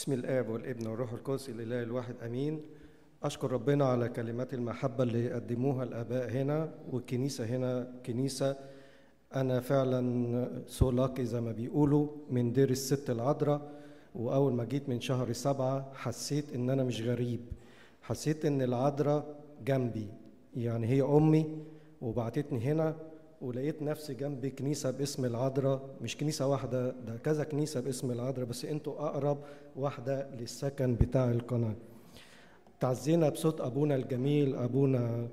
بسم 0.00 0.12
الآب 0.12 0.48
والابن 0.48 0.86
والروح 0.86 1.12
القدس 1.12 1.48
الإله 1.48 1.82
الواحد 1.82 2.14
أمين. 2.26 2.60
أشكر 3.22 3.52
ربنا 3.52 3.84
على 3.84 4.08
كلمات 4.08 4.54
المحبة 4.54 5.04
اللي 5.04 5.32
قدموها 5.32 5.84
الآباء 5.84 6.30
هنا 6.30 6.74
والكنيسة 6.90 7.44
هنا 7.44 7.92
كنيسة. 8.06 8.56
أنا 9.34 9.60
فعلا 9.60 10.62
سولاكي 10.66 11.24
زي 11.24 11.40
ما 11.40 11.52
بيقولوا 11.52 12.08
من 12.30 12.52
دير 12.52 12.70
الست 12.70 13.10
العذراء 13.10 13.72
وأول 14.14 14.52
ما 14.52 14.64
جيت 14.64 14.88
من 14.88 15.00
شهر 15.00 15.32
سبعة 15.32 15.92
حسيت 15.94 16.52
إن 16.54 16.70
أنا 16.70 16.84
مش 16.84 17.02
غريب. 17.02 17.40
حسيت 18.02 18.44
إن 18.44 18.62
العذراء 18.62 19.44
جنبي 19.64 20.08
يعني 20.56 20.86
هي 20.86 21.02
أمي 21.02 21.58
وبعتتني 22.00 22.60
هنا 22.60 22.96
ولقيت 23.40 23.82
نفسي 23.82 24.14
جنب 24.14 24.46
كنيسة 24.46 24.90
باسم 24.90 25.24
العذراء 25.24 25.80
مش 26.02 26.16
كنيسة 26.16 26.46
واحدة 26.46 26.90
ده 26.90 27.16
كذا 27.24 27.44
كنيسة 27.44 27.80
باسم 27.80 28.10
العذراء 28.10 28.46
بس 28.46 28.64
أنتوا 28.64 28.92
أقرب 29.06 29.38
واحدة 29.76 30.30
للسكن 30.34 30.94
بتاع 30.94 31.30
القناة. 31.30 31.74
تعزينا 32.80 33.28
بصوت 33.28 33.60
أبونا 33.60 33.94
الجميل 33.94 34.56
أبونا 34.56 35.28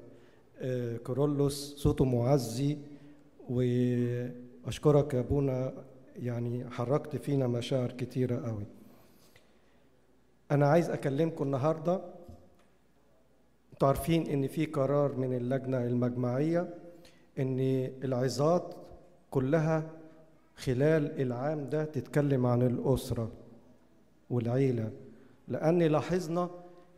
آه، 0.59 0.97
كورولوس 0.97 1.75
صوته 1.77 2.05
معزي. 2.05 2.77
وأشكرك 3.49 5.13
يا 5.13 5.19
أبونا 5.19 5.73
يعني 6.15 6.69
حركت 6.69 7.15
فينا 7.15 7.47
مشاعر 7.47 7.91
كتيرة 7.91 8.47
قوي. 8.47 8.65
أنا 10.51 10.67
عايز 10.67 10.89
أكلمكم 10.89 11.43
النهاردة. 11.43 12.01
أنتوا 13.73 13.87
عارفين 13.87 14.27
إن 14.27 14.47
في 14.47 14.65
قرار 14.65 15.15
من 15.15 15.33
اللجنة 15.33 15.83
المجمعية 15.85 16.73
إن 17.39 17.59
العظات 18.03 18.73
كلها 19.31 19.89
خلال 20.55 21.21
العام 21.21 21.69
ده 21.69 21.83
تتكلم 21.85 22.45
عن 22.45 22.61
الأسرة 22.61 23.31
والعيلة. 24.29 24.91
لأن 25.47 25.83
لاحظنا 25.83 26.49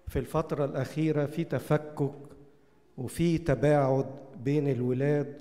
في 0.08 0.20
الفترة 0.20 0.66
الأخيرة 0.66 1.26
في 1.26 1.44
تفكك 1.44 2.12
وفي 2.98 3.38
تباعد 3.38 4.06
بين 4.44 4.68
الولاد 4.68 5.38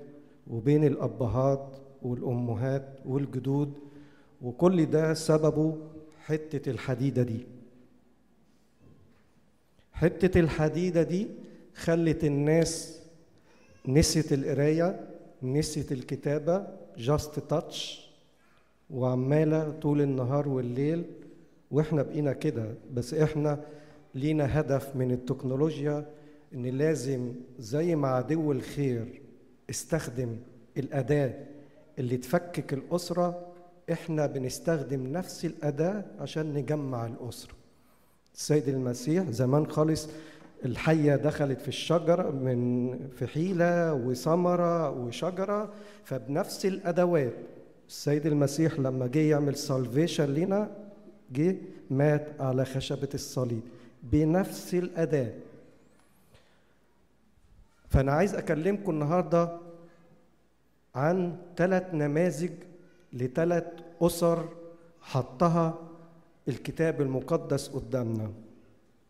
وبين 0.47 0.83
الأبهات 0.83 1.75
والأمهات 2.01 2.89
والجدود 3.05 3.73
وكل 4.41 4.85
ده 4.85 5.13
سببه 5.13 5.77
حتة 6.25 6.69
الحديدة 6.71 7.23
دي. 7.23 7.45
حتة 9.93 10.39
الحديدة 10.39 11.03
دي 11.03 11.27
خلت 11.75 12.23
الناس 12.23 12.98
نسيت 13.89 14.33
القراية 14.33 14.99
نسيت 15.43 15.91
الكتابة 15.91 16.67
جاست 16.97 17.39
تاتش 17.39 18.09
وعمالة 18.89 19.71
طول 19.81 20.01
النهار 20.01 20.47
والليل 20.47 21.03
وإحنا 21.71 22.01
بقينا 22.01 22.33
كده. 22.33 22.65
بس 22.93 23.13
إحنا 23.13 23.59
لينا 24.15 24.59
هدف 24.59 24.95
من 24.95 25.11
التكنولوجيا 25.11 26.05
إن 26.53 26.65
لازم 26.65 27.33
زي 27.59 27.95
ما 27.95 28.07
عدو 28.07 28.51
الخير 28.51 29.21
استخدم 29.69 30.37
الأداة 30.77 31.33
اللي 31.99 32.17
تفكك 32.17 32.73
الأسرة. 32.73 33.45
إحنا 33.91 34.25
بنستخدم 34.25 35.07
نفس 35.07 35.45
الأداة 35.45 36.05
عشان 36.19 36.53
نجمع 36.53 37.05
الأسرة. 37.05 37.53
السيد 38.35 38.67
المسيح 38.69 39.29
زمان 39.29 39.67
خالص 39.67 40.09
الحية 40.65 41.15
دخلت 41.15 41.61
في 41.61 41.67
الشجرة 41.67 42.29
من 42.31 42.93
في 43.15 43.27
حيلة 43.27 43.93
وثمرة 43.93 44.89
وشجرة 44.89 45.73
فبنفس 46.03 46.65
الأدوات 46.65 47.33
السيد 47.87 48.25
المسيح 48.25 48.79
لما 48.79 49.07
جه 49.07 49.19
يعمل 49.19 49.55
سالفيشن 49.55 50.33
لنا 50.33 50.71
جه 51.31 51.55
مات 51.89 52.41
على 52.41 52.65
خشبة 52.65 53.09
الصليب 53.13 53.61
بنفس 54.03 54.73
الأداة. 54.73 55.31
فأنا 57.89 58.11
عايز 58.11 58.35
أكلمكم 58.35 58.91
النهاردة 58.91 59.57
عن 60.95 61.37
ثلاث 61.57 61.93
نماذج 61.93 62.51
لثلاث 63.13 63.65
أسر 64.01 64.49
حطها 65.01 65.79
الكتاب 66.47 67.01
المقدس 67.01 67.67
قدامنا. 67.67 68.31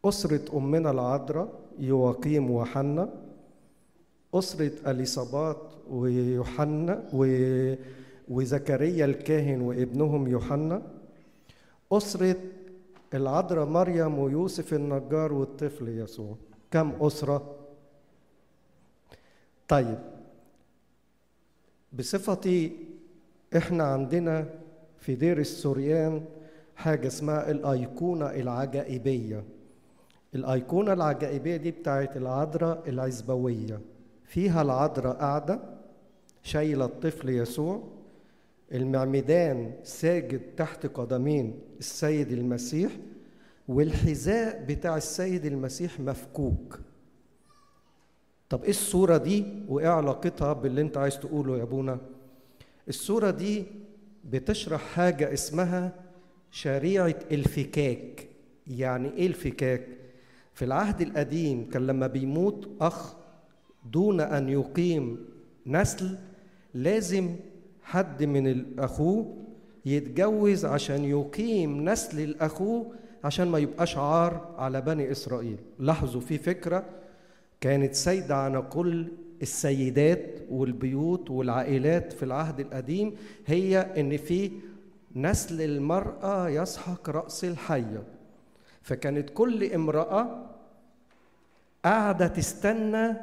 أسرة 0.06 0.58
أمنا 0.58 0.92
العذراء 0.92 1.60
يواقيم 1.80 2.52
وحنا. 2.52 3.10
أسرة 4.34 4.72
أليصابات 4.88 5.62
ويوحنا 5.90 7.10
و... 7.14 7.26
وزكريا 8.30 9.06
الكاهن 9.06 9.62
وابنهم 9.62 10.28
يوحنا. 10.28 10.82
أسرة 11.92 12.36
العذراء 13.14 13.66
مريم 13.66 14.20
ويوسف 14.20 14.74
النجار 14.74 15.34
والطفل 15.34 15.90
يسوع. 15.90 16.36
كم 16.72 16.92
أسرة؟ 17.02 17.56
طيب 19.68 20.00
بصفتي 21.94 22.72
إحنا 23.58 23.84
عندنا 23.84 24.50
في 25.00 25.16
دير 25.16 25.40
السوريان 25.40 26.26
حاجة 26.76 27.08
اسمها 27.08 27.52
الأيقونة 27.52 28.26
العجائبية. 28.26 29.44
الأيقونة 30.36 30.94
العجائبية 30.94 31.58
دي 31.58 31.72
بتاعت 31.72 32.18
العذراء 32.18 32.90
العزبوية. 32.90 33.82
فيها 34.26 34.62
العذراء 34.62 35.14
قاعدة 35.16 35.60
شايلة 36.44 36.86
الطفل 36.86 37.30
يسوع 37.30 37.84
المعمدان 38.72 39.74
ساجد 39.84 40.42
تحت 40.58 40.86
قدمين 40.86 41.60
السيد 41.80 42.32
المسيح 42.32 42.92
والحذاء 43.68 44.66
بتاع 44.66 44.98
السيد 44.98 45.46
المسيح 45.46 46.00
مفكوك. 46.00 46.80
طب 48.50 48.64
إيه 48.64 48.70
الصورة 48.70 49.18
دي 49.18 49.46
وإيه 49.68 49.88
علاقتها 49.88 50.54
باللي 50.54 50.82
أنت 50.82 50.98
عايز 50.98 51.20
تقوله 51.20 51.58
يا 51.58 51.64
أبونا؟ 51.64 51.98
الصورة 52.88 53.30
دي 53.30 53.66
بتشرح 54.26 54.82
حاجة 54.82 55.34
اسمها 55.34 55.92
شريعة 56.52 57.16
الفكاك. 57.32 58.28
يعني 58.68 59.14
إيه 59.14 59.28
الفكاك؟ 59.28 59.88
في 60.60 60.66
العهد 60.66 61.02
القديم 61.02 61.70
كان 61.70 61.88
لما 61.88 62.08
بيموت 62.08 62.70
أخ 62.82 63.16
دون 63.92 64.22
أن 64.22 64.50
يقيم 64.50 65.26
نسل 65.68 66.18
لازم 66.74 67.36
حد 67.84 68.24
من 68.24 68.66
أخوه 68.80 69.38
يتجوز 69.86 70.66
عشان 70.66 71.06
يقيم 71.06 71.90
نسل 71.90 72.20
الأخوه 72.20 72.92
عشان 73.24 73.48
ما 73.48 73.60
يبقاش 73.60 73.98
عار 73.98 74.56
على 74.58 74.82
بني 74.82 75.12
إسرائيل. 75.12 75.58
لاحظوا 75.80 76.22
في 76.22 76.38
فكرة 76.38 76.86
كانت 77.62 77.94
سايدة 77.96 78.36
على 78.36 78.62
كل 78.62 79.08
السيدات 79.42 80.42
والبيوت 80.50 81.32
والعائلات 81.32 82.14
في 82.14 82.24
العهد 82.24 82.60
القديم 82.60 83.16
هي 83.46 83.80
إن 83.80 84.18
في 84.18 84.52
نسل 85.16 85.62
المرأة 85.62 86.50
يسحق 86.50 87.10
رأس 87.10 87.46
الحية. 87.46 88.19
فكانت 88.82 89.30
كل 89.30 89.74
امرأة 89.74 90.46
قاعدة 91.86 92.28
تستنى 92.28 93.14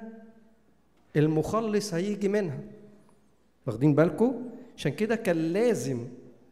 المخلص 1.17 1.95
هيجي 1.95 2.29
منها. 2.29 2.59
واخدين 3.67 3.95
بالكم 3.95 4.49
عشان 4.77 4.93
كده 4.93 5.17
كان 5.17 5.37
لازم 5.37 6.05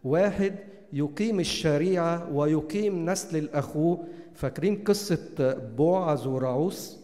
واحد 0.04 0.54
يقيم 0.92 1.40
الشريعة 1.40 2.32
ويقيم 2.32 3.10
نسل 3.10 3.36
الأخوه. 3.36 4.04
فاكرين 4.34 4.84
قصة 4.84 5.54
بوعز 5.76 6.26
ورعوس؟ 6.26 6.98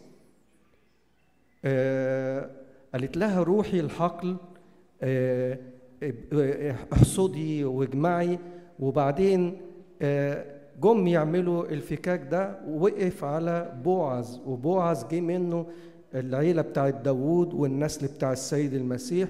آه 1.64 2.50
قالت 2.92 3.16
لها 3.16 3.42
روحي 3.42 3.80
الحقل 3.80 4.36
آه 5.02 5.58
إحصدي 6.92 7.64
واجمعي. 7.64 8.38
وبعدين 8.78 9.60
آه 10.02 10.59
جم 10.82 11.06
يعملوا 11.06 11.64
الفكاك 11.66 12.26
ده 12.30 12.58
وقف 12.68 13.24
على 13.24 13.72
بوعز 13.84 14.40
وبوعز 14.46 15.04
جه 15.10 15.20
منه 15.20 15.66
العيلة 16.14 16.62
بتاعت 16.62 16.94
داوود 16.94 17.54
والنسل 17.54 18.06
بتاع 18.06 18.32
السيد 18.32 18.74
المسيح 18.74 19.28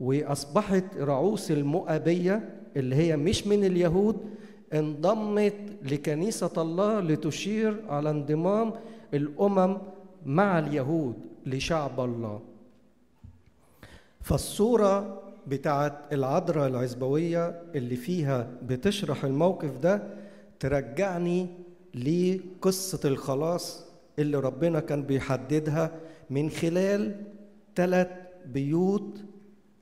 وأصبحت 0.00 0.84
رعوس 0.98 1.50
المؤبية 1.50 2.48
اللي 2.76 2.96
هي 2.96 3.16
مش 3.16 3.46
من 3.46 3.64
اليهود 3.64 4.16
انضمت 4.74 5.54
لكنيسة 5.82 6.50
الله 6.56 7.00
لتشير 7.00 7.84
على 7.88 8.10
انضمام 8.10 8.72
الأمم 9.14 9.78
مع 10.26 10.58
اليهود 10.58 11.14
لشعب 11.46 12.00
الله. 12.00 12.40
فالصورة 14.20 15.22
بتاعت 15.46 15.92
العذراء 16.12 16.68
العزبوية 16.68 17.62
اللي 17.74 17.96
فيها 17.96 18.50
بتشرح 18.62 19.24
الموقف 19.24 19.76
ده 19.82 20.02
ترجعني 20.62 21.46
لقصة 21.94 23.08
الخلاص 23.08 23.84
اللي 24.18 24.36
ربنا 24.40 24.80
كان 24.80 25.02
بيحددها 25.02 25.90
من 26.30 26.50
خلال 26.50 27.16
ثلاث 27.76 28.08
بيوت 28.46 29.20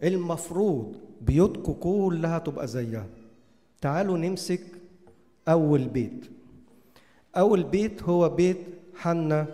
المفروض 0.03 0.97
بيوتكم 1.21 1.73
كلها 1.73 2.39
تبقى 2.39 2.67
زيها. 2.67 3.07
تعالوا 3.81 4.19
نمسك 4.19 4.61
أول 5.49 5.89
بيت. 5.89 6.27
أول 7.37 7.63
بيت 7.63 8.03
هو 8.03 8.29
بيت 8.29 8.59
حنا 8.97 9.47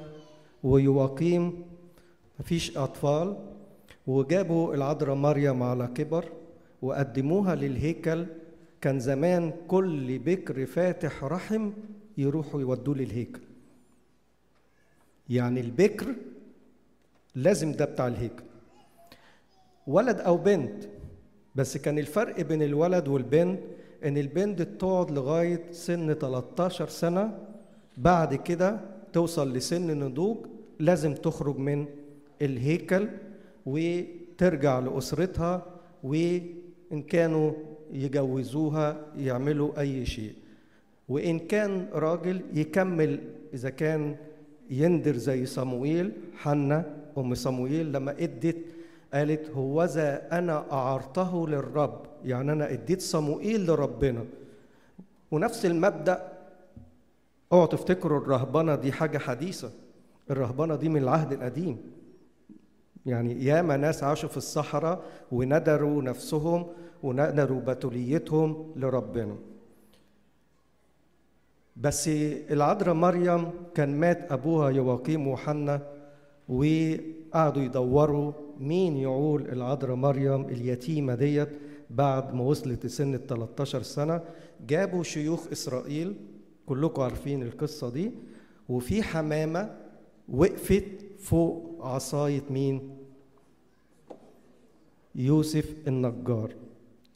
ويواقيم 0.62 1.62
مفيش 2.40 2.76
أطفال 2.76 3.36
وجابوا 4.06 4.74
العذراء 4.74 5.14
مريم 5.14 5.62
على 5.62 5.86
كبر 5.86 6.24
وقدموها 6.82 7.54
للهيكل 7.54 8.26
كان 8.86 9.00
زمان 9.00 9.52
كل 9.68 10.18
بكر 10.18 10.66
فاتح 10.66 11.24
رحم 11.24 11.70
يروحوا 12.18 12.60
يودوه 12.60 12.94
للهيكل. 12.96 13.40
يعني 15.28 15.60
البكر 15.60 16.14
لازم 17.34 17.72
ده 17.72 17.84
بتاع 17.84 18.06
الهيكل. 18.06 18.42
ولد 19.86 20.20
أو 20.20 20.36
بنت 20.36 20.84
بس 21.54 21.76
كان 21.76 21.98
الفرق 21.98 22.40
بين 22.40 22.62
الولد 22.62 23.08
والبنت 23.08 23.60
إن 24.04 24.18
البنت 24.18 24.62
تقعد 24.62 25.10
لغاية 25.10 25.62
سن 25.70 26.12
13 26.12 26.88
سنة 26.88 27.38
بعد 27.96 28.34
كده 28.34 28.80
توصل 29.12 29.52
لسن 29.52 29.98
نضوج 29.98 30.36
لازم 30.78 31.14
تخرج 31.14 31.58
من 31.58 31.86
الهيكل 32.42 33.08
وترجع 33.66 34.78
لأسرتها 34.78 35.66
وإن 36.02 37.02
كانوا 37.08 37.52
يجوزوها 37.92 38.96
يعملوا 39.18 39.80
أي 39.80 40.06
شيء. 40.06 40.32
وإن 41.08 41.38
كان 41.38 41.86
راجل 41.92 42.40
يكمل 42.54 43.18
إذا 43.54 43.70
كان 43.70 44.16
يندر 44.70 45.16
زي 45.16 45.46
صموئيل 45.46 46.12
حنا 46.36 46.84
أم 47.18 47.34
صموئيل 47.34 47.92
لما 47.92 48.10
إدت 48.10 48.56
قالت 49.14 49.50
هوذا 49.50 50.28
أنا 50.32 50.72
أعرته 50.72 51.48
للرب. 51.48 52.00
يعني 52.24 52.52
أنا 52.52 52.72
إديت 52.72 53.00
صموئيل 53.00 53.66
لربنا. 53.66 54.24
ونفس 55.30 55.66
المبدأ. 55.66 56.32
اوعوا 57.52 57.66
تفتكروا 57.66 58.20
الرهبنة 58.20 58.74
دي 58.74 58.92
حاجة 58.92 59.18
حديثة. 59.18 59.70
الرهبنة 60.30 60.76
دي 60.76 60.88
من 60.88 61.02
العهد 61.02 61.32
القديم. 61.32 61.78
يعني 63.06 63.44
ياما 63.44 63.76
ناس 63.76 64.02
عاشوا 64.04 64.28
في 64.28 64.36
الصحراء 64.36 65.02
وندروا 65.32 66.02
نفسهم 66.02 66.66
وندروا 67.02 67.60
بتوليتهم 67.60 68.72
لربنا. 68.76 69.36
بس 71.76 72.08
العذراء 72.50 72.94
مريم 72.94 73.50
كان 73.74 74.00
مات 74.00 74.32
أبوها 74.32 74.70
يواقيم 74.70 75.28
وحنا 75.28 75.82
وقعدوا 76.48 77.62
يدوروا 77.62 78.32
مين 78.60 78.96
يعول 78.96 79.42
العذراء 79.42 79.96
مريم 79.96 80.44
اليتيمة 80.44 81.14
ديت 81.14 81.48
بعد 81.90 82.34
ما 82.34 82.42
وصلت 82.42 82.86
لسن 82.86 83.14
ال 83.14 83.26
13 83.26 83.82
سنة. 83.82 84.20
جابوا 84.68 85.02
شيوخ 85.02 85.46
إسرائيل 85.52 86.14
كلكم 86.66 87.02
عارفين 87.02 87.42
القصة 87.42 87.90
دي. 87.90 88.10
وفي 88.68 89.02
حمامة 89.02 89.76
وقفت 90.28 90.84
فوق 91.18 91.78
عصاية 91.80 92.42
مين؟ 92.50 92.96
يوسف 95.14 95.74
النجار. 95.88 96.54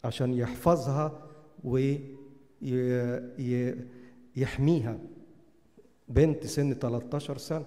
عشان 0.05 0.35
يحفظها 0.35 1.27
ويحميها. 4.35 4.99
بنت 6.09 6.47
سن 6.47 6.75
13 6.75 7.39
سنة. 7.39 7.67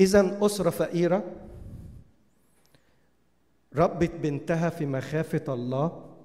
إذا 0.00 0.46
أسرة 0.46 0.70
فقيرة. 0.70 1.24
ربت 3.76 4.10
بنتها 4.10 4.70
في 4.70 4.86
مخافة 4.86 5.54
الله. 5.54 6.16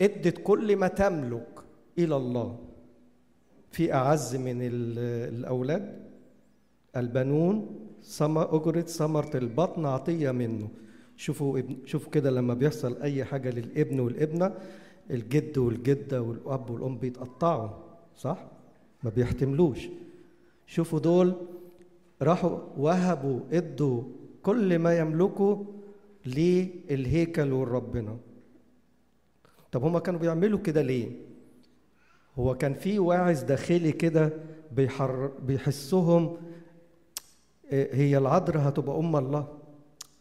إدت 0.00 0.38
كل 0.38 0.76
ما 0.76 0.88
تملك 0.88 1.64
إلى 1.98 2.16
الله. 2.16 2.58
في 3.70 3.94
أعز 3.94 4.36
من 4.36 4.58
الأولاد. 4.62 6.10
البنون. 6.96 7.86
أجرة 8.20 8.80
ثمرة 8.80 9.36
البطن 9.36 9.86
عطية 9.86 10.30
منه. 10.30 10.68
شوفوا 11.20 11.58
ابن 11.58 11.76
شوفوا 11.86 12.10
كده 12.12 12.30
لما 12.30 12.54
بيحصل 12.54 13.02
أي 13.02 13.24
حاجة 13.24 13.50
للابن 13.50 14.00
والابنة 14.00 14.54
الجد 15.10 15.58
والجدة 15.58 16.22
والأب 16.22 16.70
والأم 16.70 16.98
بيتقطعوا 16.98 17.68
صح؟ 18.16 18.38
ما 19.02 19.10
بيحتملوش 19.10 19.88
شوفوا 20.66 20.98
دول 20.98 21.34
راحوا 22.22 22.58
وهبوا 22.76 23.40
ادوا 23.52 24.02
كل 24.42 24.78
ما 24.78 24.98
يملكوا 24.98 25.64
للهيكل 26.26 27.52
والربنا 27.52 28.16
طب 29.72 29.84
هما 29.84 29.98
كانوا 29.98 30.20
بيعملوا 30.20 30.58
كده 30.58 30.82
ليه؟ 30.82 31.08
هو 32.38 32.54
كان 32.54 32.74
في 32.74 32.98
واعظ 32.98 33.42
داخلي 33.42 33.92
كده 33.92 34.32
بيحر 34.72 35.26
بيحسهم 35.46 36.36
هي 37.70 38.18
العذراء 38.18 38.68
هتبقى 38.68 38.98
أم 38.98 39.16
الله 39.16 39.59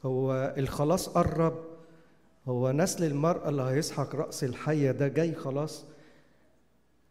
هو 0.05 0.53
الخلاص 0.57 1.09
قرب. 1.09 1.53
هو 2.47 2.71
نسل 2.71 3.03
المرأة 3.03 3.49
اللي 3.49 3.61
هيسحق 3.61 4.15
رأس 4.15 4.43
الحية 4.43 4.91
ده 4.91 5.07
جاي 5.07 5.33
خلاص. 5.33 5.85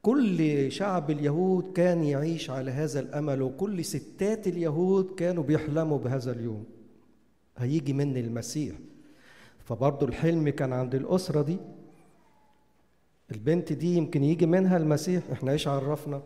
كل 0.03 0.73
شعب 0.73 1.11
اليهود 1.11 1.73
كان 1.73 2.05
يعيش 2.05 2.51
على 2.51 2.71
هذا 2.71 3.01
الأمل 3.01 3.43
وكل 3.43 3.85
ستات 3.85 4.47
اليهود 4.47 5.15
كانوا 5.17 5.43
بيحلموا 5.45 5.99
بهذا 5.99 6.33
اليوم. 6.33 6.65
هيجي 7.59 7.93
من 7.93 8.17
المسيح. 8.17 8.77
فبرضه 9.65 10.07
الحلم 10.07 10.49
كان 10.49 10.73
عند 10.73 10.95
الأسرة 10.95 11.43
دي. 11.43 11.57
البنت 13.33 13.73
دي 13.73 13.97
يمكن 13.97 14.25
يجي 14.25 14.47
منها 14.47 14.77
المسيح 14.77 15.23
إحنا 15.33 15.53
إيش 15.53 15.69
عرفنا؟ 15.69 16.23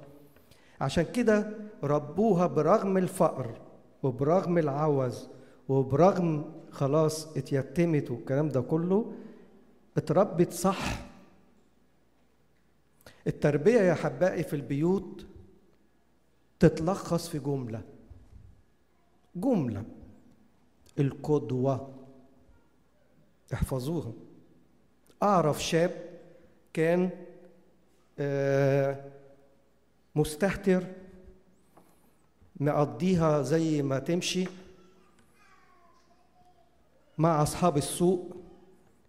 عشان 0.80 1.04
كده 1.04 1.50
ربوها 1.82 2.46
برغم 2.46 2.96
الفقر 2.96 3.60
وبرغم 4.02 4.58
العوز. 4.58 5.28
وبرغم 5.68 6.52
خلاص 6.70 7.36
اتيتمت 7.36 8.10
والكلام 8.10 8.48
ده 8.48 8.60
كله 8.60 9.12
اتربت 9.96 10.52
صح. 10.52 11.00
التربية 13.26 13.80
يا 13.80 13.94
حبائي 13.94 14.42
في 14.42 14.56
البيوت 14.56 15.26
تتلخص 16.60 17.28
في 17.28 17.38
جملة. 17.38 17.82
جملة. 19.36 19.84
القدوة. 20.98 21.94
احفظوها. 23.54 24.12
أعرف 25.22 25.62
شاب 25.62 25.90
كان 26.72 27.10
مستهتر 30.14 30.84
مقضيها 32.60 33.42
زي 33.42 33.82
ما 33.82 33.98
تمشي 33.98 34.46
مع 37.22 37.42
أصحاب 37.42 37.76
السوق 37.76 38.36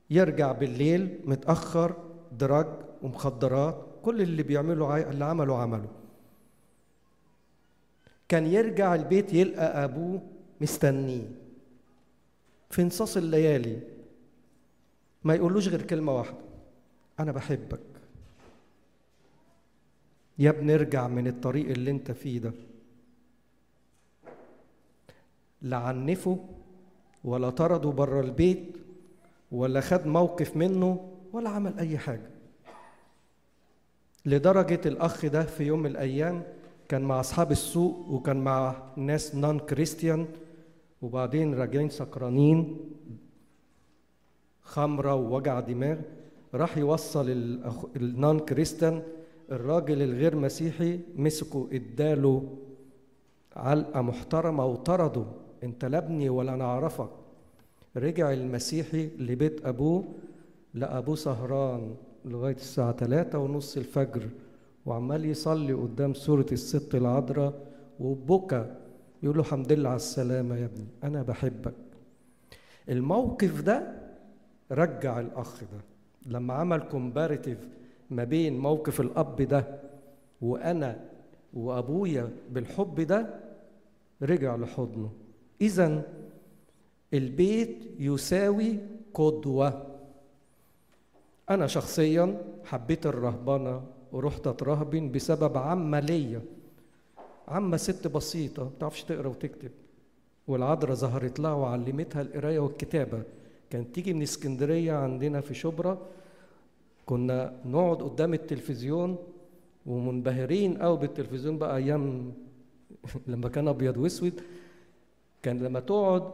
يرجع 0.10 0.52
بالليل 0.52 1.20
متأخر 1.26 1.96
دراج 2.32 2.68
ومخدرات 3.02 3.86
كل 4.04 4.22
اللي 4.22 4.44
بيعملوا 4.44 5.10
اللي 5.10 5.26
عمله 5.26 5.58
عمله. 5.58 5.90
كان 8.30 8.46
يرجع 8.46 8.96
البيت 8.96 9.34
يلقى 9.34 9.84
أبوه 9.84 10.22
مستنيه. 10.62 11.28
في 12.70 12.84
نصاص 12.84 13.18
الليالي 13.18 13.80
ما 15.24 15.36
يقولوش 15.36 15.68
غير 15.68 15.82
كلمة 15.82 16.18
واحدة 16.18 16.38
أنا 17.20 17.32
بحبك. 17.32 17.80
يا 20.40 20.50
ابني 20.50 20.76
ارجع 20.76 21.08
من 21.08 21.28
الطريق 21.28 21.70
اللي 21.70 21.92
انت 21.92 22.12
فيه 22.12 22.40
ده. 22.40 22.54
لا 25.62 25.78
عنفه 25.78 26.46
ولا 27.24 27.50
طرده 27.50 27.90
بره 27.90 28.22
البيت 28.22 28.78
ولا 29.52 29.82
خد 29.82 30.08
موقف 30.08 30.58
منه 30.58 31.10
ولا 31.34 31.50
عمل 31.50 31.80
أي 31.80 31.98
حاجة. 31.98 32.30
لدرجة 34.26 34.82
الأخ 34.86 35.26
ده 35.26 35.44
في 35.44 35.64
يوم 35.64 35.80
من 35.80 35.86
الأيام 35.92 36.44
كان 36.90 37.02
مع 37.02 37.20
أصحاب 37.20 37.52
السوق 37.52 38.10
وكان 38.10 38.38
مع 38.38 38.76
ناس 38.98 39.36
نون 39.36 39.60
كريستيان 39.60 40.26
وبعدين 41.02 41.54
راجعين 41.54 41.90
سكرانين 41.90 42.78
خمرة 44.62 45.16
ووجع 45.16 45.60
دماغ 45.60 45.98
راح 46.54 46.78
يوصل 46.78 47.30
النون 47.96 48.40
كريستيان 48.40 49.04
الراجل 49.52 50.02
الغير 50.02 50.36
مسيحي 50.36 51.00
مسكه 51.16 51.68
اداله 51.72 52.58
علقة 53.56 54.02
محترمة 54.02 54.66
وطرده. 54.66 55.26
انت 55.64 55.86
لا 55.86 55.98
ابني 55.98 56.30
ولا 56.30 56.54
أنا 56.54 56.64
اعرفك. 56.64 57.10
رجع 57.98 58.34
المسيحي 58.34 59.10
لبيت 59.20 59.66
ابوه 59.66 60.04
لابوه 60.74 61.16
سهران 61.16 61.96
لغاية 62.26 62.56
الساعة 62.56 62.92
3 62.92 63.40
ونص 63.40 63.78
الفجر 63.78 64.30
وعمال 64.86 65.26
يصلي 65.26 65.74
قدام 65.74 66.14
سوره 66.14 66.46
الست 66.52 66.96
العذراء 66.96 67.54
وبكى. 68.00 68.76
يقول 69.24 69.36
له 69.36 69.42
الحمد 69.42 69.72
لله 69.72 69.90
على 69.90 69.96
السلامة 69.96 70.56
يا 70.56 70.66
ابني 70.66 70.88
أنا 71.04 71.22
بحبك. 71.24 71.74
الموقف 72.90 73.62
ده 73.62 73.94
رجع 74.72 75.20
الأخ 75.20 75.62
ده. 75.62 75.82
لما 76.26 76.54
عمل 76.54 76.80
كومباريتيف 76.80 77.68
ما 78.10 78.24
بين 78.24 78.58
موقف 78.60 79.02
الأب 79.02 79.42
ده 79.42 79.80
وأنا 80.42 81.00
وأبويا 81.54 82.30
بالحب 82.52 83.02
ده 83.02 83.40
رجع 84.22 84.56
لحضنه. 84.56 85.12
اذا 85.62 86.04
البيت 87.14 87.78
يساوي 88.00 88.78
قدوة. 89.14 89.88
أنا 91.50 91.68
شخصيا 91.68 92.42
حبيت 92.66 93.06
الرهبنه 93.06 93.82
ورحت 94.12 94.48
أترهبن 94.48 95.12
بسبب 95.12 95.58
عمه 95.58 96.00
ليا 96.00 96.42
عمة 97.48 97.78
ست 97.78 98.08
بسيطة 98.08 98.64
ما 98.64 98.70
بتعرفش 98.70 99.04
تقرأ 99.04 99.28
وتكتب. 99.28 99.72
والعذراء 100.48 100.96
ظهرت 100.96 101.40
لها 101.40 101.54
وعلمتها 101.54 102.22
القراية 102.22 102.60
والكتابة. 102.60 103.24
كانت 103.70 103.96
تيجي 103.96 104.14
من 104.14 104.22
اسكندرية 104.22 104.94
عندنا 104.94 105.42
في 105.42 105.54
شبرا 105.54 105.98
كنا 107.06 107.54
نقعد 107.66 108.02
قدام 108.02 108.34
التلفزيون 108.34 109.18
ومنبهرين 109.86 110.78
قوي 110.78 110.98
بالتلفزيون 110.98 111.58
بقى 111.58 111.78
أيام 111.78 112.34
لما 113.28 113.50
كان 113.50 113.68
أبيض 113.68 113.98
وأسود. 113.98 114.42
كان 115.44 115.60
لما 115.60 115.80
تقعد 115.80 116.32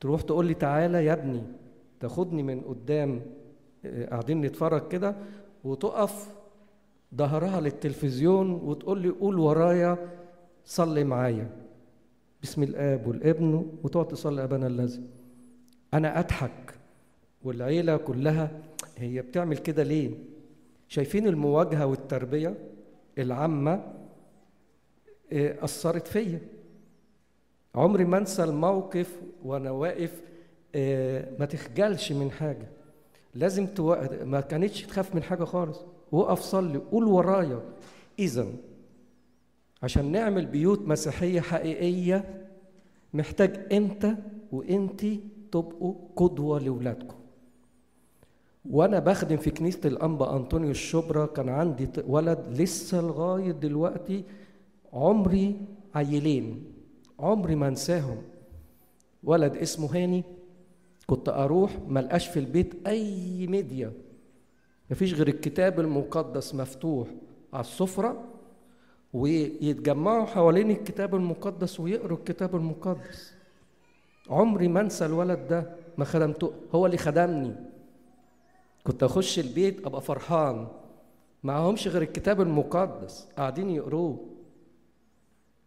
تروح 0.00 0.22
تقول 0.22 0.46
لي 0.46 0.54
تعالى 0.54 1.04
يا 1.04 1.12
ابني 1.12 1.42
تاخدني 2.00 2.42
من 2.42 2.60
قدام 2.60 3.22
قاعدين 4.10 4.40
نتفرج 4.40 4.88
كده 4.88 5.16
وتقف 5.64 6.34
ظهرها 7.14 7.60
للتلفزيون 7.60 8.50
وتقول 8.50 9.02
لي 9.02 9.08
قول 9.08 9.38
ورايا 9.38 9.98
صلي 10.64 11.04
معايا. 11.04 11.50
بسم 12.42 12.62
الآب 12.62 13.06
والابن 13.06 13.66
وتقعد 13.82 14.08
تصلي 14.08 14.44
أبانا 14.44 14.66
الذي. 14.66 15.02
أنا 15.94 16.18
أضحك 16.18 16.74
والعيلة 17.44 17.96
كلها 17.96 18.50
هي 18.96 19.22
بتعمل 19.22 19.58
كده 19.58 19.82
ليه؟ 19.82 20.10
شايفين 20.88 21.26
المواجهة 21.26 21.86
والتربية 21.86 22.54
العامة 23.18 23.92
أثرت 25.32 26.06
فيا. 26.06 26.40
عمري 27.78 28.04
ما 28.04 28.18
انسى 28.18 28.44
الموقف 28.44 29.20
وأنا 29.44 29.70
واقف 29.70 30.22
ما 31.38 31.46
تخجلش 31.50 32.12
من 32.12 32.30
حاجة. 32.30 32.68
لازم 33.34 33.66
تو... 33.66 33.96
ما 34.24 34.40
كانتش 34.40 34.82
تخاف 34.82 35.14
من 35.14 35.22
حاجة 35.22 35.44
خالص. 35.44 35.80
وقف 36.12 36.40
صلي 36.40 36.78
قول 36.78 37.04
ورايا. 37.04 37.60
اذا 38.18 38.46
عشان 39.82 40.12
نعمل 40.12 40.46
بيوت 40.46 40.88
مسيحية 40.88 41.40
حقيقية 41.40 42.46
محتاج 43.14 43.72
أنت 43.72 44.14
وأنت 44.52 45.04
تبقوا 45.52 45.94
قدوة 46.16 46.58
لاولادكم 46.58 47.16
وأنا 48.70 48.98
بخدم 48.98 49.36
في 49.36 49.50
كنيسة 49.50 49.80
الأنبا 49.84 50.36
أنطونيو 50.36 50.70
الشبرا 50.70 51.26
كان 51.26 51.48
عندي 51.48 51.88
ولد 52.06 52.60
لسه 52.60 53.00
لغاية 53.00 53.52
دلوقتي 53.52 54.24
عمري 54.92 55.56
عيلين. 55.94 56.64
عمري 57.18 57.54
ما 57.54 57.68
انساهم. 57.68 58.22
ولد 59.24 59.56
اسمه 59.56 59.96
هاني 59.96 60.24
كنت 61.06 61.28
أروح 61.28 61.78
ملقاش 61.88 62.28
في 62.28 62.38
البيت 62.38 62.86
أي 62.86 63.46
ميديا. 63.46 63.92
مفيش 64.90 65.14
غير 65.14 65.28
الكتاب 65.28 65.80
المقدس 65.80 66.54
مفتوح 66.54 67.08
على 67.52 67.60
السفرة 67.60 68.24
ويتجمعوا 69.12 70.26
حوالين 70.26 70.70
الكتاب 70.70 71.14
المقدس 71.14 71.80
ويقروا 71.80 72.18
الكتاب 72.18 72.56
المقدس. 72.56 73.34
عمري 74.30 74.68
ما 74.68 74.80
انسى 74.80 75.06
الولد 75.06 75.48
ده 75.48 75.76
ما 75.98 76.04
خدمته 76.04 76.52
هو 76.74 76.86
اللي 76.86 76.96
خدمني. 76.96 77.54
كنت 78.84 79.02
أخش 79.02 79.38
البيت 79.38 79.86
أبقى 79.86 80.00
فرحان. 80.00 80.68
معهمش 81.44 81.88
غير 81.88 82.02
الكتاب 82.02 82.40
المقدس 82.40 83.28
قاعدين 83.36 83.70
يقروه. 83.70 84.26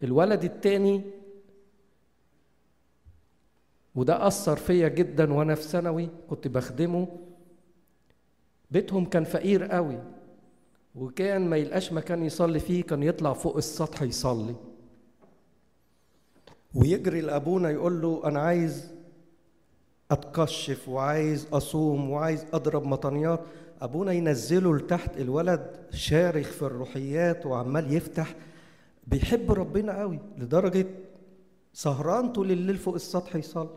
الولد 0.03 0.43
التاني 0.43 1.01
وده 3.95 4.27
أثر 4.27 4.55
فيا 4.55 4.87
جدا 4.87 5.33
وأنا 5.33 5.55
في 5.55 5.63
ثانوي 5.63 6.09
كنت 6.29 6.47
بخدمه. 6.47 7.07
بيتهم 8.71 9.05
كان 9.05 9.23
فقير 9.23 9.63
قوي 9.63 9.99
وكان 10.95 11.49
ما 11.49 11.57
يلقاش 11.57 11.93
مكان 11.93 12.25
يصلي 12.25 12.59
فيه 12.59 12.83
كان 12.83 13.03
يطلع 13.03 13.33
فوق 13.33 13.57
السطح 13.57 14.01
يصلي. 14.01 14.55
ويجري 16.75 17.21
لأبونا 17.21 17.69
يقول 17.69 18.01
له 18.01 18.21
أنا 18.25 18.39
عايز 18.39 18.91
أتكشف 20.11 20.89
وعايز 20.89 21.47
أصوم 21.53 22.09
وعايز 22.09 22.45
أضرب 22.53 22.85
مطنيات. 22.85 23.39
أبونا 23.81 24.11
ينزله 24.11 24.77
لتحت 24.77 25.17
الولد 25.17 25.75
شارخ 25.91 26.47
في 26.47 26.61
الروحيات 26.61 27.45
وعمال 27.45 27.93
يفتح. 27.93 28.35
بيحب 29.07 29.51
ربنا 29.51 29.99
قوي 29.99 30.19
لدرجة 30.37 30.87
سهران 31.73 32.31
طول 32.31 32.51
الليل 32.51 32.77
فوق 32.77 32.93
السطح 32.93 33.35
يصلي. 33.35 33.69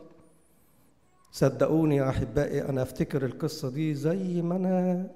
صدقوني 1.33 1.97
يا 1.97 2.09
أحبائي 2.09 2.69
أنا 2.69 2.83
أفتكر 2.83 3.25
القصة 3.25 3.71
دي 3.71 3.95
زي 3.95 4.43
ما 4.43 4.57
أنا 4.57 5.11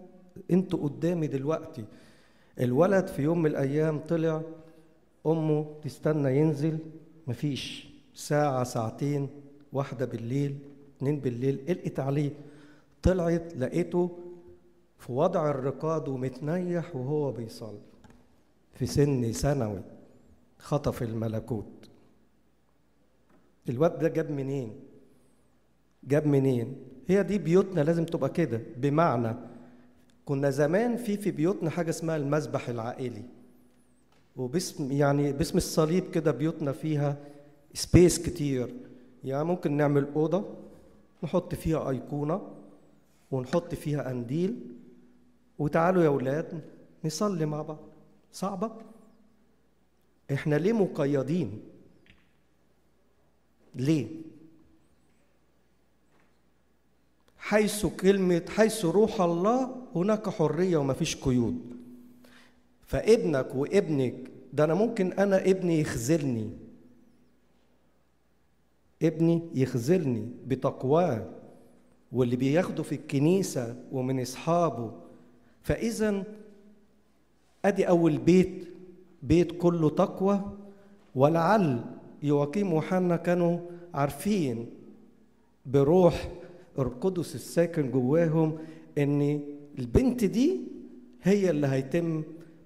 أنتوا 0.50 0.78
قدامي 0.78 1.26
دلوقتي. 1.26 1.84
الولد 2.60 3.06
في 3.06 3.22
يوم 3.22 3.42
من 3.42 3.50
الأيام 3.50 3.98
طلع 3.98 4.42
أمه 5.26 5.66
تستنى 5.84 6.38
ينزل 6.38 6.78
مفيش. 7.26 7.88
ساعة 8.14 8.64
ساعتين 8.64 9.28
واحدة 9.72 10.06
بالليل 10.06 10.58
اتنين 10.96 11.20
بالليل 11.20 11.64
قلقت 11.68 12.00
عليه. 12.00 12.30
طلعت 13.02 13.56
لقيته 13.56 14.18
في 14.98 15.12
وضع 15.12 15.50
الرقاد 15.50 16.08
ومتنيح 16.08 16.96
وهو 16.96 17.32
بيصلي. 17.32 17.80
في 18.74 18.86
سن 18.86 19.32
ثانوي 19.32 19.80
خطف 20.58 21.02
الملكوت. 21.02 21.77
الواد 23.68 23.98
ده 23.98 24.08
جاب 24.08 24.30
منين؟ 24.30 24.72
جاب 26.04 26.26
منين؟ 26.26 26.76
هي 27.06 27.22
دي 27.22 27.38
بيوتنا 27.38 27.80
لازم 27.80 28.04
تبقى 28.04 28.30
كده. 28.30 28.60
بمعنى 28.76 29.36
كنا 30.24 30.50
زمان 30.50 30.96
في 30.96 31.16
في 31.16 31.30
بيوتنا 31.30 31.70
حاجة 31.70 31.90
اسمها 31.90 32.16
المسبح 32.16 32.68
العائلي. 32.68 33.22
وباسم 34.36 34.92
يعني 34.92 35.32
باسم 35.32 35.56
الصليب 35.56 36.10
كده 36.10 36.30
بيوتنا 36.30 36.72
فيها 36.72 37.16
سبيس 37.74 38.18
كتير. 38.18 38.74
يعني 39.24 39.44
ممكن 39.44 39.72
نعمل 39.72 40.06
أوضة 40.16 40.44
نحط 41.22 41.54
فيها 41.54 41.90
أيقونة 41.90 42.42
ونحط 43.30 43.74
فيها 43.74 44.08
قنديل. 44.08 44.56
وتعالوا 45.58 46.02
يا 46.02 46.08
أولاد 46.08 46.60
نصلي 47.04 47.46
مع 47.46 47.62
بعض. 47.62 47.78
صعبة؟ 48.32 48.70
إحنا 50.32 50.54
ليه 50.54 50.72
مقيدين؟ 50.72 51.60
ليه؟ 53.78 54.06
حيث 57.38 57.86
كلمة 57.86 58.42
حيث 58.48 58.84
روح 58.84 59.20
الله 59.20 59.76
هناك 59.94 60.28
حرية 60.28 60.76
ومفيش 60.76 61.16
قيود. 61.16 61.60
فابنك 62.86 63.54
وابنك 63.54 64.14
ده 64.52 64.64
أنا 64.64 64.74
ممكن 64.74 65.12
أنا 65.12 65.50
ابني 65.50 65.80
يخذلني. 65.80 66.50
ابني 69.02 69.42
يخذلني 69.54 70.28
بتقواه 70.46 71.26
واللي 72.12 72.36
بياخده 72.36 72.82
في 72.82 72.94
الكنيسة 72.94 73.76
ومن 73.92 74.20
أصحابه. 74.22 74.92
فإذا 75.62 76.24
أدي 77.64 77.88
أول 77.88 78.18
بيت 78.18 78.68
بيت 79.22 79.52
كله 79.52 79.90
تقوى 79.90 80.52
ولعل 81.14 81.84
يواقيم 82.22 82.72
وحنا 82.72 83.16
كانوا 83.16 83.58
عارفين 83.94 84.66
بروح 85.66 86.28
القدس 86.78 87.34
الساكن 87.34 87.90
جواهم 87.90 88.58
إن 88.98 89.40
البنت 89.78 90.24
دي 90.24 90.60
هي 91.22 91.50
اللي 91.50 91.66
هيتم 91.66 92.22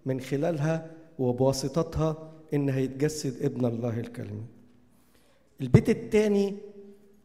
من 0.06 0.20
خلالها 0.20 0.90
وبواسطتها 1.18 2.32
إن 2.54 2.68
هيتجسد 2.68 3.44
ابن 3.44 3.66
الله 3.66 4.00
الكلمة. 4.00 4.44
البيت 5.60 5.90
الثاني 5.90 6.54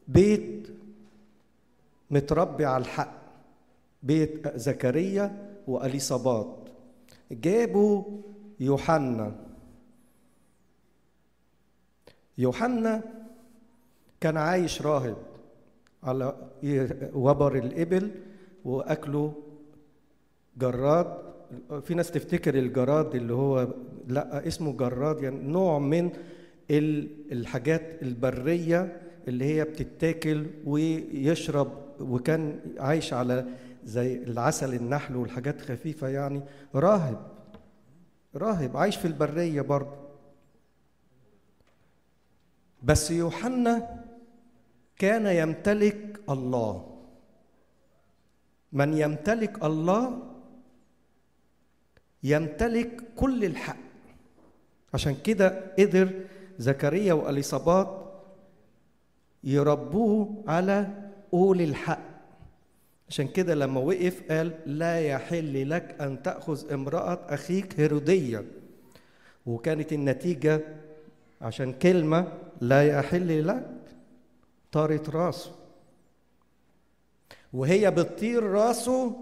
بيت 0.07 0.67
متربي 2.11 2.65
على 2.65 2.81
الحق 2.81 3.21
بيت 4.03 4.57
زكريا 4.57 5.55
واليصابات 5.67 6.55
جابوا 7.31 8.03
يوحنا. 8.59 9.46
يوحنا 12.37 13.03
كان 14.21 14.37
عايش 14.37 14.81
راهب 14.81 15.17
على 16.03 16.35
وبر 17.13 17.55
الإبل 17.55 18.11
وأكله 18.65 19.33
جراد. 20.57 21.17
في 21.83 21.93
ناس 21.93 22.11
تفتكر 22.11 22.55
الجراد 22.55 23.15
اللي 23.15 23.33
هو 23.33 23.67
لا 24.07 24.47
اسمه 24.47 24.73
جراد 24.73 25.23
يعني 25.23 25.43
نوع 25.43 25.79
من 25.79 26.09
الحاجات 27.31 28.01
البرية 28.01 29.01
اللي 29.27 29.45
هي 29.45 29.63
بتتاكل 29.63 30.45
ويشرب 30.65 31.71
وكان 31.99 32.59
عايش 32.79 33.13
على 33.13 33.45
زي 33.85 34.15
العسل 34.23 34.73
النحل 34.73 35.15
والحاجات 35.15 35.61
خفيفة 35.61 36.07
يعني. 36.07 36.41
راهب 36.75 37.27
راهب 38.35 38.77
عايش 38.77 38.95
في 38.95 39.05
البرية 39.05 39.61
برضه. 39.61 40.06
بس 42.87 43.11
يوحنا 43.11 44.03
كان 44.97 45.25
يمتلك 45.25 46.19
الله. 46.29 46.73
من 48.71 48.93
يمتلك 48.93 49.63
الله 49.63 50.03
يمتلك 52.23 53.03
كل 53.15 53.45
الحق. 53.45 53.77
عشان 54.93 55.15
كده 55.23 55.75
قدر 55.79 56.07
زكريا 56.57 57.13
واليصابات 57.13 57.89
يربوه 59.43 60.43
على 60.47 60.87
قول 61.31 61.61
الحق. 61.61 62.07
عشان 63.09 63.27
كده 63.27 63.55
لما 63.55 63.79
وقف 63.79 64.31
قال 64.31 64.51
لا 64.65 64.99
يحل 64.99 65.69
لك 65.69 66.01
أن 66.01 66.23
تأخذ 66.23 66.71
امرأة 66.73 67.19
أخيك 67.29 67.79
هيرودية. 67.79 68.45
وكانت 69.45 69.93
النتيجة 69.93 70.61
عشان 71.41 71.73
كلمة 71.73 72.46
لا 72.61 72.87
يحل 72.87 73.47
لك 73.47 73.69
طارت 74.71 75.09
راسه. 75.09 75.51
وهي 77.53 77.91
بتطير 77.91 78.43
راسه. 78.43 79.15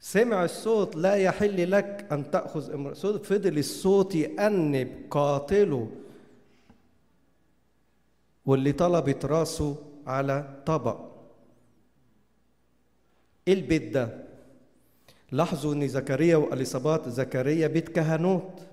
سمع 0.00 0.44
الصوت 0.44 0.96
لا 0.96 1.14
يحل 1.14 1.70
لك 1.70 2.06
أن 2.12 2.30
تأخذ 2.30 2.72
امرأة. 2.72 2.94
فضل 2.94 3.58
الصوت 3.58 4.14
يأنب 4.14 5.06
قاتله. 5.10 5.90
واللي 8.46 8.72
طلبت 8.72 9.24
راسه 9.24 9.76
على 10.06 10.62
طبق. 10.66 11.10
إيه 13.48 13.54
البيت 13.54 13.92
ده؟ 13.92 14.24
لاحظوا 15.32 15.74
إن 15.74 15.88
زكريا 15.88 16.36
واليصابات 16.36 17.08
زكريا 17.08 17.66
بيت 17.66 17.88
كهنوت. 17.88 18.69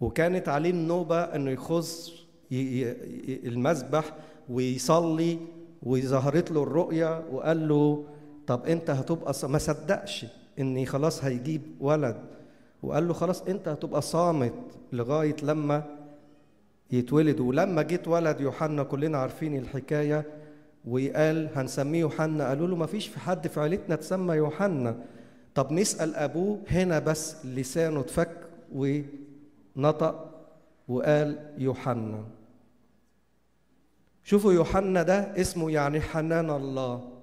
وكانت 0.00 0.48
عليه 0.48 0.70
النوبة 0.70 1.20
إنه 1.20 1.50
يخص 1.50 2.12
المذبح 2.52 4.12
ويصلي 4.48 5.38
وظهرت 5.82 6.50
له 6.50 6.62
الرؤيا 6.62 7.24
وقال 7.32 7.68
له 7.68 8.04
طب 8.46 8.66
أنت 8.66 8.90
هتبقى 8.90 9.34
ما 9.48 9.58
صدقش 9.58 10.26
إني 10.58 10.86
خلاص 10.86 11.24
هيجيب 11.24 11.62
ولد. 11.80 12.16
وقال 12.82 13.08
له 13.08 13.14
خلاص 13.14 13.42
أنت 13.42 13.68
هتبقى 13.68 14.02
صامت 14.02 14.52
لغاية 14.92 15.36
لما 15.42 15.82
يتولد. 16.92 17.40
ولما 17.40 17.82
جيت 17.82 18.08
ولد 18.08 18.40
يوحنا 18.40 18.82
كلنا 18.82 19.18
عارفين 19.18 19.56
الحكاية. 19.58 20.24
وقال 20.88 21.48
هنسميه 21.54 22.00
يوحنا. 22.00 22.48
قالوا 22.48 22.66
له 22.66 22.76
ما 22.76 22.86
فيش 22.86 23.06
في 23.08 23.20
حد 23.20 23.46
في 23.46 23.60
عيلتنا 23.60 23.96
تسمى 23.96 24.34
يوحنا. 24.34 24.96
طب 25.54 25.72
نسأل 25.72 26.14
أبوه 26.14 26.58
هنا 26.68 26.98
بس 26.98 27.46
لسانه 27.46 28.00
اتفك 28.00 28.30
ونطق 29.76 30.46
وقال 30.88 31.54
يوحنا. 31.58 32.24
شوفوا 34.24 34.52
يوحنا 34.52 35.02
ده 35.02 35.40
اسمه 35.40 35.70
يعني 35.70 36.00
حنان 36.00 36.50
الله. 36.50 37.22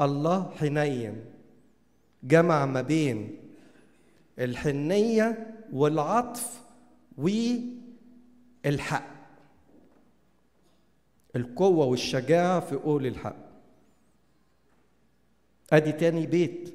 الله 0.00 0.50
حنين 0.50 1.24
جمع 2.22 2.66
ما 2.66 2.82
بين 2.82 3.36
الحنية 4.38 5.56
والعطف 5.72 6.60
والحق. 7.18 9.10
القوة 11.36 11.86
والشجاعة 11.86 12.60
في 12.60 12.76
قول 12.76 13.06
الحق. 13.06 13.36
أدي 15.72 15.92
تاني 15.92 16.26
بيت. 16.26 16.74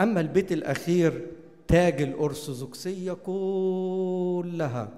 أما 0.00 0.20
البيت 0.20 0.52
الأخير 0.52 1.26
تاج 1.68 2.02
الأرثوذكسية 2.02 3.12
كلها. 3.12 4.88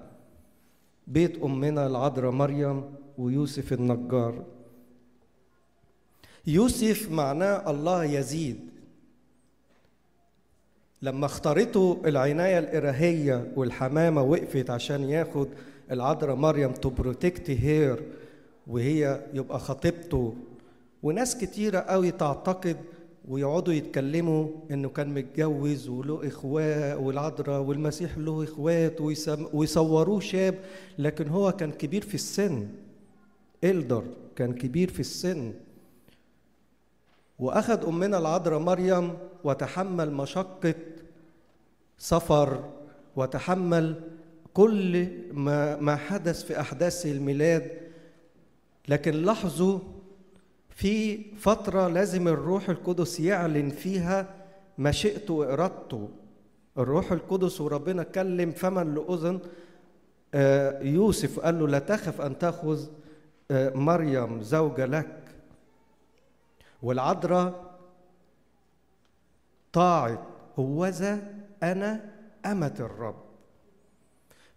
بيت 1.07 1.43
أمنا 1.43 1.87
العذراء 1.87 2.31
مريم 2.31 2.83
ويوسف 3.17 3.73
النجار. 3.73 4.43
يوسف 6.47 7.11
معناه 7.11 7.71
الله 7.71 8.03
يزيد. 8.03 8.59
لما 11.01 11.25
اختارته 11.25 12.01
العناية 12.05 12.59
الإلهية 12.59 13.51
والحمامة 13.55 14.21
وقفت 14.21 14.69
عشان 14.69 15.03
ياخد 15.03 15.47
العذراء 15.91 16.35
مريم 16.35 16.71
to 16.71 16.89
protect 16.89 17.49
her 17.49 18.03
وهي 18.67 19.21
يبقى 19.33 19.59
خطيبته. 19.59 20.35
وناس 21.03 21.37
كتيرة 21.37 21.79
قوي 21.79 22.11
تعتقد 22.11 22.77
ويقعدوا 23.27 23.73
يتكلموا 23.73 24.47
إنه 24.71 24.89
كان 24.89 25.13
متجوز 25.13 25.89
وله 25.89 26.27
اخوات 26.27 26.97
والعذراء 26.97 27.61
والمسيح 27.61 28.17
له 28.17 28.43
إخوات 28.43 29.01
ويصوروه 29.53 30.19
شاب 30.19 30.55
لكن 30.99 31.27
هو 31.27 31.51
كان 31.51 31.71
كبير 31.71 32.01
في 32.01 32.15
السن. 32.15 32.67
elder 33.63 34.03
كان 34.35 34.53
كبير 34.53 34.89
في 34.89 34.99
السن. 34.99 35.53
وأخذ 37.39 37.87
أمنا 37.87 38.17
العذراء 38.17 38.59
مريم 38.59 39.13
وتحمل 39.43 40.13
مشقة 40.13 40.75
سفر 41.97 42.69
وتحمل 43.15 44.01
كل 44.53 45.07
ما 45.33 45.75
ما 45.75 45.95
حدث 45.95 46.43
في 46.43 46.59
أحداث 46.59 47.05
الميلاد. 47.05 47.71
لكن 48.87 49.11
لاحظوا 49.11 49.79
في 50.75 51.23
فترة 51.35 51.87
لازم 51.87 52.27
الروح 52.27 52.69
القدس 52.69 53.19
يعلن 53.19 53.69
فيها 53.69 54.27
مشيئته 54.77 55.33
وارادته 55.33 56.09
الروح 56.77 57.11
القدس 57.11 57.61
وربنا 57.61 58.03
كلم 58.03 58.51
فمن 58.51 58.95
لأذن. 58.95 59.39
يوسف 60.93 61.39
قال 61.39 61.59
له 61.59 61.67
لا 61.67 61.79
تخف 61.79 62.21
أن 62.21 62.37
تأخذ 62.37 62.87
مريم 63.51 64.41
زوجة 64.41 64.85
لك 64.85 65.17
والعذراء 66.83 67.75
طاعت 69.73 70.19
هوذا 70.59 71.33
أنا 71.63 72.11
أمة 72.45 72.75
الرب 72.79 73.15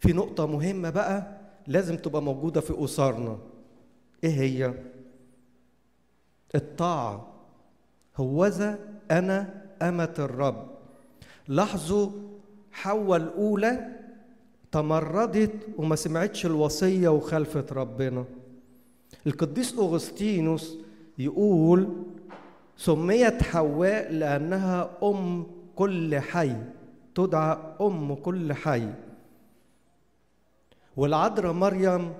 في 0.01 0.13
نقطة 0.13 0.47
مهمة 0.47 0.91
بقى 0.91 1.39
لازم 1.67 1.97
تبقى 1.97 2.23
موجودة 2.23 2.61
في 2.61 2.85
أسرنا. 2.85 3.39
إيه 4.25 4.31
هي؟ 4.31 4.75
الطاعة 6.55 7.29
هوذا 8.17 8.79
أنا 9.11 9.65
أمة 9.83 10.15
الرب. 10.19 10.67
لاحظوا 11.49 12.11
حواء 12.73 13.17
الأولى 13.17 13.89
تمردت 14.73 15.53
وما 15.77 15.97
سمعتش 15.97 16.47
الوصية 16.47 17.09
وخلفت 17.09 17.73
ربنا. 17.73 18.25
القديس 19.27 19.79
أغسطينوس 19.79 20.77
يقول 21.19 21.89
سميت 22.77 23.43
حواء 23.43 24.13
لأنها 24.13 24.91
أم 25.03 25.47
كل 25.77 26.21
حي 26.21 26.57
تدعى 27.15 27.59
أم 27.81 28.15
كل 28.15 28.53
حي. 28.53 28.89
والعذراء 30.97 31.53
مريم 31.53 32.13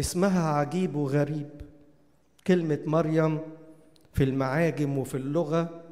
اسمها 0.00 0.50
عجيب 0.50 0.96
وغريب. 0.96 1.50
كلمة 2.46 2.78
مريم 2.86 3.38
في 4.16 4.24
المعاجم 4.24 4.98
وفي 4.98 5.16
اللغة 5.16 5.82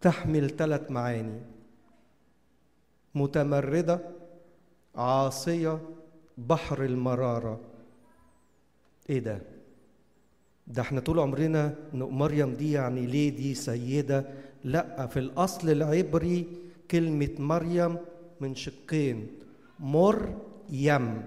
تحمل 0.00 0.50
ثلاث 0.50 0.90
معاني. 0.90 1.40
متمردة 3.14 4.00
عاصية 4.96 5.78
بحر 6.38 6.84
المرارة. 6.84 7.60
إيه 9.10 9.18
ده؟ 9.18 9.38
ده 10.66 10.82
إحنا 10.82 11.00
طول 11.00 11.18
عمرنا 11.18 11.74
مريم 11.94 12.54
دي 12.54 12.72
يعني 12.72 13.06
ليه 13.06 13.36
دي 13.36 13.54
سيدة؟ 13.54 14.24
لأ 14.64 15.06
في 15.06 15.18
الأصل 15.18 15.70
العبري 15.70 16.46
كلمة 16.90 17.30
مريم 17.38 17.96
من 18.40 18.54
شقين. 18.54 19.26
مر 19.80 20.34
يم. 20.70 21.22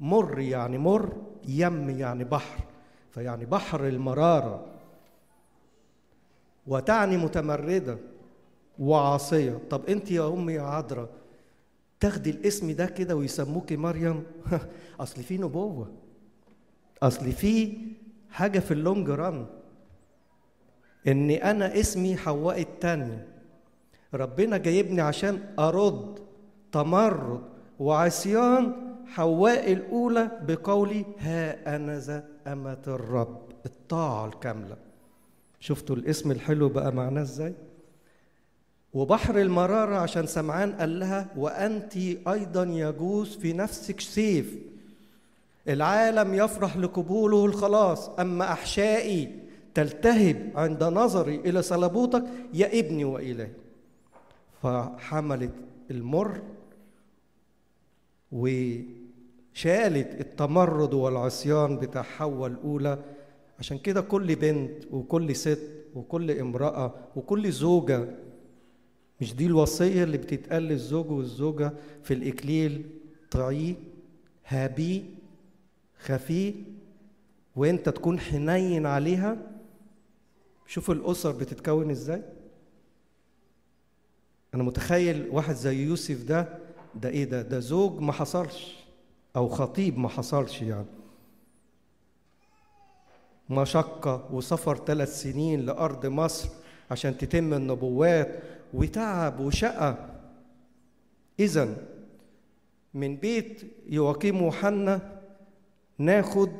مر 0.00 0.38
يعني 0.38 0.78
مر 0.78 1.12
يم 1.48 1.90
يعني 1.90 2.24
بحر. 2.24 2.64
فيعني 3.10 3.44
بحر 3.44 3.88
المرارة. 3.88 4.75
وتعني 6.66 7.16
متمردة 7.16 7.98
وعاصية. 8.78 9.58
طب 9.70 9.86
انت 9.88 10.10
يا 10.10 10.28
أمي 10.28 10.52
يا 10.52 10.62
عذراء 10.62 11.08
تاخدي 12.00 12.30
الاسم 12.30 12.70
ده 12.70 12.86
كده 12.86 13.16
ويسموكي 13.16 13.76
مريم؟ 13.76 14.22
أصل 15.00 15.22
في 15.22 15.38
نبوة. 15.38 15.92
أصل 17.02 17.32
في 17.32 17.72
حاجة 18.30 18.58
في 18.58 18.74
اللونج 18.74 19.10
ران 19.10 19.46
إن 21.06 21.30
أنا 21.30 21.80
اسمي 21.80 22.16
حواء 22.16 22.60
التانية 22.60 23.26
ربنا 24.14 24.56
جايبني 24.56 25.00
عشان 25.00 25.40
أرد 25.58 26.18
تمرد 26.72 27.40
وعصيان 27.78 28.72
حواء 29.06 29.72
الأولى 29.72 30.30
بقولي 30.42 31.04
ها 31.18 31.76
أنا 31.76 31.98
ذا 31.98 32.28
أمة 32.46 32.82
الرب 32.86 33.40
الطاعة 33.66 34.26
الكاملة. 34.26 34.76
شفتوا 35.66 35.96
الاسم 35.96 36.30
الحلو 36.30 36.68
بقى 36.68 36.92
معناه 36.92 37.22
إزاي؟ 37.22 37.54
وبحر 38.94 39.40
المرارة 39.40 39.96
عشان 39.96 40.26
سمعان 40.26 40.72
قال 40.72 40.98
لها 41.00 41.28
وأنت 41.36 41.96
أيضا 42.28 42.64
يجوز 42.64 43.36
في 43.36 43.52
نفسك 43.52 44.00
سيف. 44.00 44.58
العالم 45.68 46.34
يفرح 46.34 46.76
لقبوله 46.76 47.44
الخلاص. 47.44 48.08
أما 48.08 48.52
أحشائي 48.52 49.34
تلتهب 49.74 50.50
عند 50.54 50.84
نظري 50.84 51.34
إلى 51.36 51.62
صلبوتك 51.62 52.24
يا 52.54 52.78
ابني 52.78 53.04
وإلهي. 53.04 53.50
فحملت 54.62 55.52
المر 55.90 56.40
وشالت 58.32 60.20
التمرد 60.20 60.94
والعصيان 60.94 61.76
بتاع 61.76 62.02
حواء 62.02 62.50
الأولى 62.50 62.98
عشان 63.58 63.78
كده 63.78 64.00
كل 64.00 64.34
بنت 64.36 64.84
وكل 64.90 65.36
ست 65.36 65.70
وكل 65.94 66.30
امرأة 66.30 66.94
وكل 67.16 67.52
زوجة 67.52 68.08
مش 69.20 69.34
دي 69.34 69.46
الوصية 69.46 70.04
اللي 70.04 70.18
بتتقال 70.18 70.62
للزوج 70.62 71.10
والزوجة 71.10 71.72
في 72.02 72.14
الإكليل؟ 72.14 72.86
طعيه 73.30 73.74
هابيه 74.46 75.02
خفيه 76.04 76.54
وانت 77.56 77.88
تكون 77.88 78.20
حنين 78.20 78.86
عليها؟ 78.86 79.36
شوفوا 80.66 80.94
الأسر 80.94 81.32
بتتكون 81.32 81.90
إزاي. 81.90 82.22
أنا 84.54 84.62
متخيل 84.62 85.28
واحد 85.32 85.54
زي 85.54 85.84
يوسف 85.84 86.24
ده 86.24 86.58
ده 86.94 87.08
إيه 87.08 87.24
ده؟ 87.24 87.42
ده 87.42 87.58
زوج 87.60 88.00
ما 88.00 88.12
حصلش 88.12 88.76
أو 89.36 89.48
خطيب 89.48 89.98
ما 89.98 90.08
حصلش 90.08 90.62
يعني. 90.62 90.86
مشقة 93.50 94.28
وسفر 94.32 94.76
ثلاث 94.76 95.22
سنين 95.22 95.66
لأرض 95.66 96.06
مصر 96.06 96.48
عشان 96.90 97.18
تتم 97.18 97.54
النبوات 97.54 98.42
وتعب 98.74 99.40
وشقى 99.40 99.96
إذا 101.40 101.76
من 102.94 103.16
بيت 103.16 103.62
يواقيم 103.88 104.42
وحنا 104.42 105.20
ناخد 105.98 106.50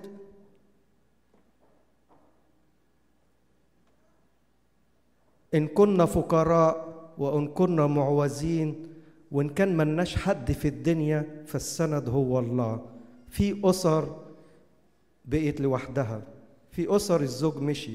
إن 5.54 5.66
كنا 5.68 6.04
فقراء 6.06 6.96
وإن 7.18 7.48
كنا 7.48 7.86
معوزين 7.86 8.86
وإن 9.32 9.48
كان 9.48 9.76
ملناش 9.76 10.16
حد 10.16 10.52
في 10.52 10.68
الدنيا 10.68 11.44
فالسند 11.46 12.08
هو 12.08 12.38
الله. 12.38 12.86
في 13.28 13.60
أسر 13.64 14.16
بقيت 15.24 15.60
لوحدها. 15.60 16.22
في 16.76 16.96
أسر 16.96 17.20
الزوج 17.20 17.56
مشي. 17.56 17.94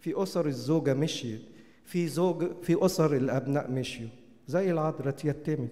في 0.00 0.22
أسر 0.22 0.46
الزوجة 0.46 0.94
مشيت 0.94 1.42
في 1.84 2.08
زوج 2.08 2.44
في 2.62 2.84
أسر 2.86 3.16
الأبناء 3.16 3.70
مشيوا. 3.70 4.08
زي 4.48 4.70
العذراء 4.70 5.08
اتيتمت 5.08 5.70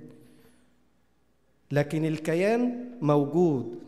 لكن 1.72 2.04
الكيان 2.04 2.90
موجود. 3.00 3.78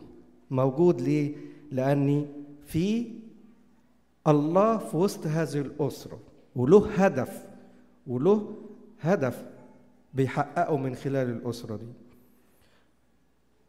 موجود 0.51 1.01
ليه؟ 1.01 1.35
لأني 1.71 2.25
في 2.65 3.11
الله 4.27 4.77
في 4.77 4.97
وسط 4.97 5.27
هذه 5.27 5.61
الأسرة. 5.61 6.19
وله 6.55 6.91
هدف. 7.05 7.45
وله 8.07 8.55
هدف 9.01 9.45
بيحققه 10.13 10.77
من 10.77 10.95
خلال 10.95 11.29
الأسرة 11.29 11.75
دي. 11.75 11.93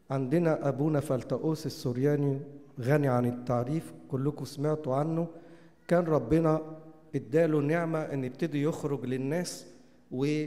عندنا 0.10 0.68
أبونا 0.68 1.00
فلتؤوس 1.00 1.66
السورياني 1.66 2.40
غني 2.80 3.08
عن 3.08 3.26
التعريف 3.26 3.94
كلكم 4.12 4.46
سمعتوا 4.46 4.96
عنه. 4.96 5.28
كان 5.88 6.04
ربنا 6.04 6.62
إداله 7.16 7.60
نعمة 7.60 8.00
إن 8.00 8.24
يبتدي 8.24 8.64
يخرج 8.64 9.06
للناس 9.06 9.66
و 10.12 10.46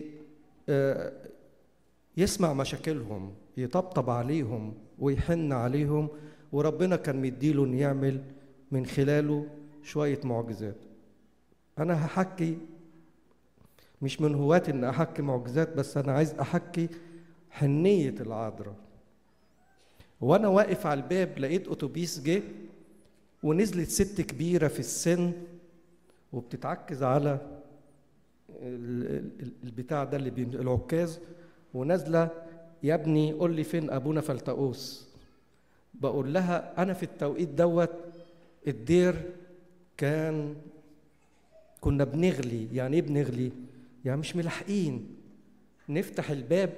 يسمع 2.17 2.53
مشاكلهم 2.53 3.35
يطبطب 3.57 4.11
عليهم 4.11 4.75
ويحن 4.99 5.53
عليهم 5.53 6.09
وربنا 6.53 6.97
كان 6.97 7.23
مديله 7.23 7.65
ان 7.65 7.75
يعمل 7.75 8.23
من 8.73 8.87
خلاله 8.87 9.47
شوية 9.83 10.21
معجزات. 10.25 10.77
أنا 11.79 12.07
هحكي 12.07 12.59
مش 14.03 14.21
من 14.21 14.35
هواة 14.35 14.63
إن 14.69 14.85
أحكي 14.85 15.23
معجزات 15.23 15.77
بس 15.77 15.97
أنا 15.97 16.13
عايز 16.13 16.35
أحكي 16.35 16.89
حنية 17.51 18.15
العذراء. 18.21 18.77
وأنا 20.21 20.49
واقف 20.49 20.87
على 20.87 21.01
الباب 21.01 21.39
لقيت 21.39 21.69
أتوبيس 21.69 22.21
جه 22.23 22.43
ونزلت 23.43 23.89
ست 23.89 24.21
كبيرة 24.21 24.69
في 24.69 24.79
السن 24.81 25.33
وبتتعكز 26.33 27.03
على 27.03 27.61
البتاع 29.65 30.05
ده 30.05 30.17
اللي 30.17 30.31
العكاز. 30.61 31.21
ونازلة 31.75 32.29
يا 32.83 32.95
ابني 32.95 33.33
قول 33.33 33.57
لي 33.57 33.65
فين 33.65 33.91
أبونا 33.91 34.21
فلتؤوس 34.21 35.09
بقول 35.95 36.35
لها 36.35 36.83
أنا 36.83 36.93
في 36.93 37.03
التوقيت 37.03 37.49
دوت 37.49 37.91
الدير 38.69 39.15
كان 39.97 40.55
كنا 41.81 42.05
بنغلي. 42.05 42.69
يعني 42.73 42.97
إيه 42.97 43.03
بنغلي؟ 43.03 43.51
يعني 44.05 44.21
مش 44.21 44.37
ملاحقين. 44.37 45.07
نفتح 45.89 46.31
الباب 46.31 46.71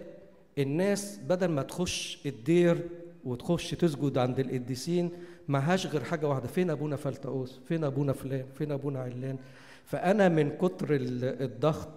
الناس 0.59 1.19
بدل 1.29 1.49
ما 1.49 1.63
تخش 1.63 2.19
الدير 2.27 2.79
وتخش 3.25 3.71
تسجد 3.71 4.19
عند 4.19 4.41
القديسين 4.41 5.11
معهاش 5.49 5.87
غير 5.87 6.05
حاجة 6.05 6.29
واحدة 6.29 6.47
فين 6.49 6.71
أبونا 6.71 6.97
فلتؤوس 6.97 7.61
فين 7.69 7.85
أبونا 7.85 8.13
فلان؟ 8.13 8.45
فين 8.59 8.73
أبونا 8.73 9.01
علان؟ 9.01 9.37
فأنا 9.85 10.29
من 10.29 10.51
كتر 10.51 10.87
الضغط 10.91 11.89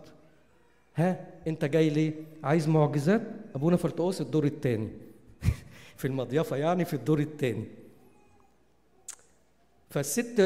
ها 1.00 1.28
انت 1.48 1.66
جاي 1.66 1.90
ليه؟ 1.90 2.14
عايز 2.44 2.68
معجزات؟ 2.70 3.22
ابونا 3.56 3.78
فلتؤوس 3.78 4.22
الدور 4.22 4.46
الثاني 4.46 4.90
في 5.98 6.06
المضيفه 6.08 6.56
يعني 6.56 6.86
في 6.86 6.94
الدور 6.94 7.20
الثاني 7.20 7.66
فالست 9.90 10.42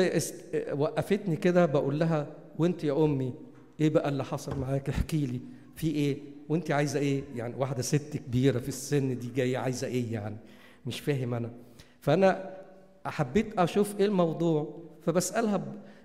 وقفتني 0.72 1.36
كده 1.36 1.66
بقول 1.66 2.00
لها 2.00 2.28
وانت 2.60 2.84
يا 2.84 3.06
أمي 3.06 3.34
إيه 3.80 3.89
بقى 3.89 4.10
اللي 4.10 4.24
حصل 4.24 4.60
معاك؟ 4.60 4.89
احكي 4.89 5.26
لي. 5.26 5.39
في 5.76 5.88
إيه؟ 5.88 6.18
وانت 6.50 6.72
عايزة 6.72 7.00
إيه؟ 7.00 7.24
يعني 7.36 7.56
واحدة 7.58 7.82
ست 7.82 8.18
كبيرة 8.18 8.60
في 8.60 8.68
السن 8.70 9.20
دي 9.20 9.30
جاية 9.36 9.58
عايزة 9.58 9.88
إيه 9.88 10.13
يعني؟ 10.13 10.38
مش 10.86 11.00
فاهم 11.00 11.34
أنا. 11.34 11.52
فأنا 12.02 12.58
حبيت 13.06 13.60
أشوف 13.60 14.00
إيه 14.00 14.06
الموضوع. 14.06 14.80
فبسألها 15.06 15.63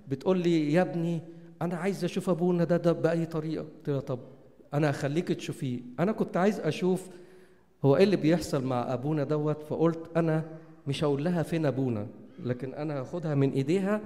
بتقول 0.08 0.38
لي 0.38 0.72
يا 0.72 0.82
ابني 0.82 1.20
أنا 1.62 1.76
عايز 1.76 2.04
أشوف 2.04 2.30
أبونا 2.30 2.64
ده 2.64 2.76
ده 2.76 2.92
بأي 2.92 3.26
طريقة؟ 3.26 3.62
قلت 3.62 3.88
لها 3.88 4.00
طب 4.00 4.18
أنا 4.74 4.90
هخليك 4.90 5.28
تشوفيه. 5.28 5.80
أنا 6.00 6.12
كنت 6.12 6.36
عايز 6.36 6.60
أشوف 6.60 7.08
هو 7.84 7.96
إيه 7.96 8.04
اللي 8.04 8.16
بيحصل 8.16 8.64
مع 8.64 8.92
أبونا 8.94 9.24
دوت 9.24 9.62
فقلت 9.62 10.00
أنا 10.16 10.44
مش 10.86 11.04
هقول 11.04 11.24
لها 11.24 11.42
فين 11.42 11.66
أبونا 11.66 12.06
لكن 12.44 12.74
أنا 12.74 13.00
هاخدها 13.00 13.34
من 13.34 13.50
إيديها 13.52 14.00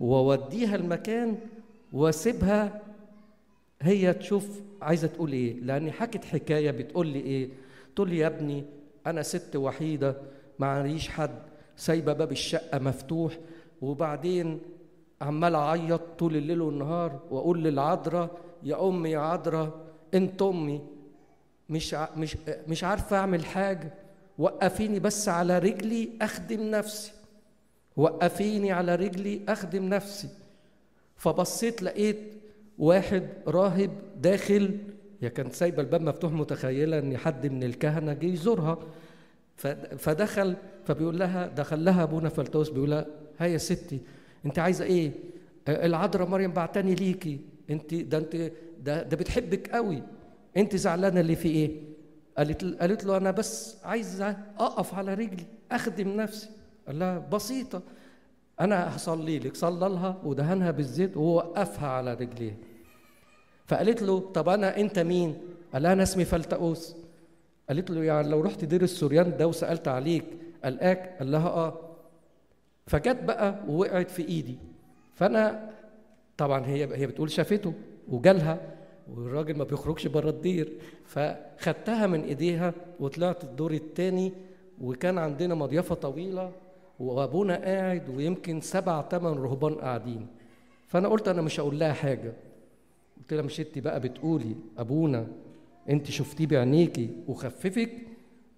وأوديها 0.00 0.76
المكان 0.76 1.38
وأسيبها 1.92 2.82
هي 3.82 4.12
تشوف 4.14 4.60
عايزة 4.82 5.08
تقول 5.08 5.32
إيه. 5.32 5.60
لأني 5.60 5.92
حكت 5.92 6.24
حكاية 6.24 6.70
بتقول 6.70 7.06
لي 7.06 7.18
إيه. 7.20 7.48
تقول 7.96 8.10
لي 8.10 8.18
يا 8.18 8.26
ابني 8.26 8.64
أنا 9.06 9.22
ست 9.22 9.56
وحيدة 9.56 10.16
معليش 10.58 11.08
حد 11.08 11.38
سايبة 11.76 12.12
باب 12.12 12.32
الشقة 12.32 12.78
مفتوح 12.78 13.38
وبعدين 13.82 14.60
عمال 15.20 15.54
أعيط 15.54 16.00
طول 16.18 16.36
الليل 16.36 16.60
والنهار 16.62 17.20
وأقول 17.30 17.64
للعذراء 17.64 18.30
يا 18.62 18.88
أمي 18.88 19.10
يا 19.10 19.18
عذراء 19.18 19.80
أنت 20.14 20.42
أمي. 20.42 20.80
مش 21.68 21.94
مش 22.16 22.36
مش 22.68 22.84
عارفة 22.84 23.16
أعمل 23.16 23.44
حاجة. 23.44 23.94
وقفيني 24.38 25.00
بس 25.00 25.28
على 25.28 25.58
رجلي 25.58 26.08
أخدم 26.22 26.70
نفسي. 26.70 27.12
وقفيني 27.96 28.72
على 28.72 28.94
رجلي 28.94 29.40
أخدم 29.48 29.84
نفسي. 29.88 30.28
فبصيت 31.16 31.82
لقيت 31.82 32.18
واحد 32.78 33.28
راهب 33.46 33.90
داخل 34.16 34.78
هي 35.20 35.30
كانت 35.30 35.52
سايبه 35.52 35.82
الباب 35.82 36.02
مفتوح 36.02 36.32
متخيله 36.32 36.98
إن 36.98 37.16
حد 37.16 37.46
من 37.46 37.62
الكهنة 37.62 38.12
جه 38.12 38.26
يزورها. 38.26 38.78
فدخل 39.98 40.56
فبيقول 40.84 41.18
لها 41.18 41.46
دخل 41.46 41.84
لها 41.84 42.02
أبونا 42.02 42.28
فلتوس 42.28 42.68
بيقول 42.68 42.90
لها 42.90 43.06
ها 43.38 43.46
يا 43.46 43.58
ستي 43.58 44.00
أنت 44.46 44.58
عايزة 44.58 44.84
إيه؟ 44.84 45.12
العذراء 45.68 46.28
مريم 46.28 46.52
بعتني 46.52 46.94
ليكي. 46.94 47.40
انت 47.70 47.94
ده 47.94 48.18
انت 48.18 48.36
ده 48.80 49.02
ده 49.02 49.16
بتحبك 49.16 49.70
قوي. 49.70 50.02
انت 50.56 50.76
زعلانة 50.76 51.20
اللي 51.20 51.36
في 51.36 51.48
إيه؟ 51.48 51.80
قالت 52.38 52.64
قالت 52.80 53.04
له 53.04 53.16
أنا 53.16 53.30
بس 53.30 53.76
عايزه 53.84 54.36
أقف 54.58 54.94
على 54.94 55.14
رجلي 55.14 55.44
أخدم 55.72 56.08
نفسي. 56.08 56.48
قال 56.86 56.98
لها 56.98 57.18
بسيطة. 57.18 57.82
أنا 58.60 58.96
هصلي 58.96 59.38
لك 59.38 59.56
صلى 59.56 59.88
لها 59.88 60.20
ودهنها 60.24 60.70
بالزيت 60.70 61.16
ووقفها 61.16 61.88
على 61.88 62.14
رجليها. 62.14 62.54
فقالت 63.66 64.02
له 64.02 64.20
طب 64.20 64.48
أنا 64.48 64.76
أنت 64.80 64.98
مين؟ 64.98 65.38
قال 65.72 65.82
لها 65.82 65.92
أنا 65.92 66.02
اسمي 66.02 66.24
فلتقوس. 66.24 66.96
قالت 67.68 67.90
له 67.90 68.04
يعني 68.04 68.28
لو 68.28 68.40
رحت 68.40 68.64
دير 68.64 68.82
السوريان 68.82 69.36
ده 69.36 69.46
وسألت 69.46 69.88
عليك 69.88 70.24
قلقاك 70.64 71.16
قال 71.18 71.32
لها 71.32 71.48
آه. 71.48 71.80
فجت 72.86 73.22
بقى 73.24 73.54
ووقعت 73.68 74.10
في 74.10 74.28
إيدي. 74.28 74.58
فأنا 75.14 75.70
طبعا 76.40 76.66
هي 76.66 76.96
هي 76.96 77.06
بتقول 77.06 77.30
شافته 77.30 77.72
وجالها 78.08 78.60
والراجل 79.14 79.56
ما 79.56 79.64
بيخرجش 79.64 80.06
بره 80.06 80.30
الدير. 80.30 80.72
فخدتها 81.04 82.06
من 82.06 82.20
إيديها 82.24 82.74
وطلعت 83.00 83.44
الدور 83.44 83.72
الثاني 83.72 84.32
وكان 84.80 85.18
عندنا 85.18 85.54
مضيافة 85.54 85.94
طويلة 85.94 86.52
وأبونا 87.00 87.56
قاعد 87.56 88.08
ويمكن 88.08 88.60
سبع 88.60 89.08
ثمان 89.08 89.32
رهبان 89.34 89.74
قاعدين. 89.74 90.26
فأنا 90.88 91.08
قلت 91.08 91.28
أنا 91.28 91.42
مش 91.42 91.60
هقول 91.60 91.78
لها 91.78 91.92
حاجة. 91.92 92.32
قلت 93.18 93.32
لها 93.34 93.42
مش 93.42 93.60
انت 93.60 93.78
بقى 93.78 94.00
بتقولي 94.00 94.54
أبونا 94.78 95.26
أنت 95.90 96.06
شفتيه 96.10 96.46
بعينيكي 96.46 97.10
وخففك؟ 97.28 97.90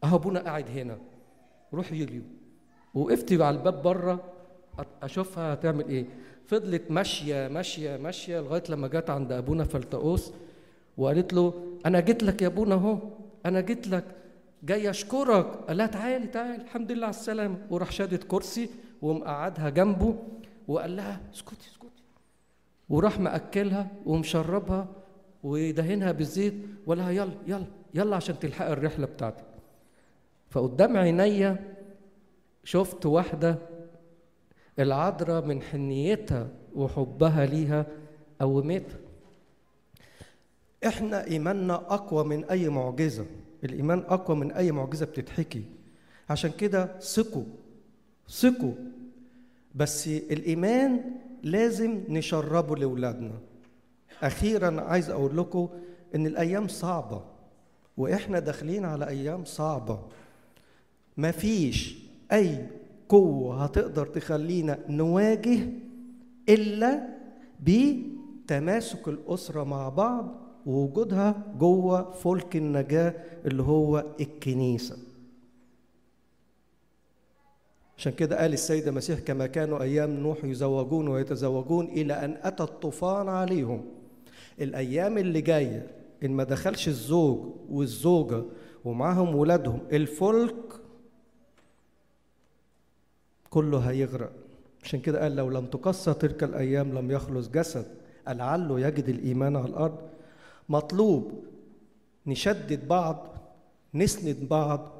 أهو 0.04 0.16
أبونا 0.16 0.40
قاعد 0.40 0.68
هنا. 0.68 0.98
روحي 1.74 2.04
اليوم 2.04 2.26
وقفت 2.94 3.32
على 3.40 3.56
الباب 3.56 3.82
بره 3.82 4.20
أشوفها 5.02 5.54
هتعمل 5.54 5.88
إيه. 5.88 6.04
فضلت 6.46 6.90
ماشية 6.90 7.48
ماشية 7.48 7.96
ماشية 7.96 8.40
لغاية 8.40 8.62
لما 8.68 8.88
جت 8.88 9.10
عند 9.10 9.32
أبونا 9.32 9.64
فلتقوس 9.64 10.32
وقالت 10.96 11.32
له 11.32 11.76
أنا 11.86 12.00
جيت 12.00 12.22
لك 12.22 12.42
يا 12.42 12.46
أبونا 12.46 12.74
أهو 12.74 12.98
أنا 13.46 13.60
جيت 13.60 13.88
لك 13.88 14.04
جاي 14.62 14.90
أشكرك. 14.90 15.46
قال 15.46 15.76
لها 15.76 15.86
تعالي 15.86 16.26
تعالي 16.26 16.62
الحمد 16.62 16.92
لله 16.92 17.06
على 17.06 17.14
السلامة. 17.14 17.58
وراح 17.70 17.92
شادت 17.92 18.24
كرسي 18.24 18.68
ومقعدها 19.02 19.68
جنبه 19.70 20.18
وقال 20.68 20.96
لها 20.96 21.20
اسكتي 21.34 21.68
اسكتي. 21.70 22.02
وراح 22.88 23.20
مأكلها 23.20 23.88
ومشربها 24.06 24.88
ودهنها 25.42 26.12
بالزيت 26.12 26.54
وقال 26.86 26.98
لها 26.98 27.10
يلا 27.10 27.34
يلا 27.46 27.66
يلا 27.94 28.16
عشان 28.16 28.38
تلحق 28.38 28.66
الرحلة 28.66 29.06
بتاعتك. 29.06 29.44
فقدام 30.50 30.96
عينيا 30.96 31.74
شفت 32.64 33.06
واحدة 33.06 33.58
العذراء 34.78 35.44
من 35.44 35.62
حنيتها 35.62 36.48
وحبها 36.74 37.46
ليها 37.46 37.86
قومتها. 38.40 38.98
إحنا 40.86 41.26
إيماننا 41.26 41.74
أقوى 41.74 42.24
من 42.24 42.44
أي 42.44 42.68
معجزة. 42.68 43.26
الإيمان 43.64 43.98
أقوى 43.98 44.36
من 44.36 44.52
أي 44.52 44.72
معجزة 44.72 45.06
بتتحكي. 45.06 45.64
عشان 46.30 46.50
كده 46.50 47.00
ثقوا 47.00 47.44
ثقوا. 48.28 48.74
بس 49.74 50.08
الإيمان 50.08 51.00
لازم 51.42 52.04
نشربه 52.08 52.76
لأولادنا. 52.76 53.32
أخيرا 54.22 54.80
عايز 54.80 55.10
أقول 55.10 55.36
لكم 55.36 55.68
إن 56.14 56.26
الأيام 56.26 56.68
صعبة 56.68 57.22
وإحنا 57.96 58.38
داخلين 58.38 58.84
على 58.84 59.08
أيام 59.08 59.44
صعبة. 59.44 60.00
مفيش 61.16 61.98
أي 62.32 62.66
قوة 63.08 63.64
هتقدر 63.64 64.06
تخلينا 64.06 64.78
نواجه 64.88 65.58
إلا 66.48 67.08
بتماسك 67.62 69.08
الأسرة 69.08 69.64
مع 69.64 69.88
بعض 69.88 70.34
ووجودها 70.66 71.54
جوه 71.58 72.10
فلك 72.10 72.56
النجاة 72.56 73.14
اللي 73.46 73.62
هو 73.62 74.04
الكنيسة. 74.20 74.96
عشان 77.98 78.12
كده 78.12 78.40
قال 78.40 78.52
السيد 78.52 78.88
المسيح 78.88 79.18
كما 79.20 79.46
كانوا 79.46 79.82
أيام 79.82 80.10
نوح 80.10 80.44
يزوجون 80.44 81.08
ويتزوجون 81.08 81.86
إلى 81.86 82.12
أن 82.24 82.36
أتى 82.42 82.62
الطوفان 82.62 83.28
عليهم. 83.28 83.84
الأيام 84.60 85.18
اللي 85.18 85.40
جاية 85.40 85.86
إن 86.24 86.30
ما 86.30 86.44
دخلش 86.44 86.88
الزوج 86.88 87.38
والزوجة 87.70 88.42
ومعاهم 88.84 89.34
ولادهم 89.36 89.78
الفلك 89.92 90.54
كله 93.52 93.78
هيغرق. 93.78 94.32
عشان 94.82 95.00
كده 95.00 95.22
قال 95.22 95.36
لو 95.36 95.50
لم 95.50 95.66
تقصى 95.66 96.14
تلك 96.14 96.44
الأيام 96.44 96.98
لم 96.98 97.10
يخلص 97.10 97.48
جسد. 97.48 97.86
لعله 98.28 98.80
يجد 98.80 99.08
الإيمان 99.08 99.56
على 99.56 99.66
الأرض. 99.66 99.98
مطلوب 100.68 101.44
نشدد 102.26 102.88
بعض 102.88 103.26
نسند 103.94 104.48
بعض 104.48 104.92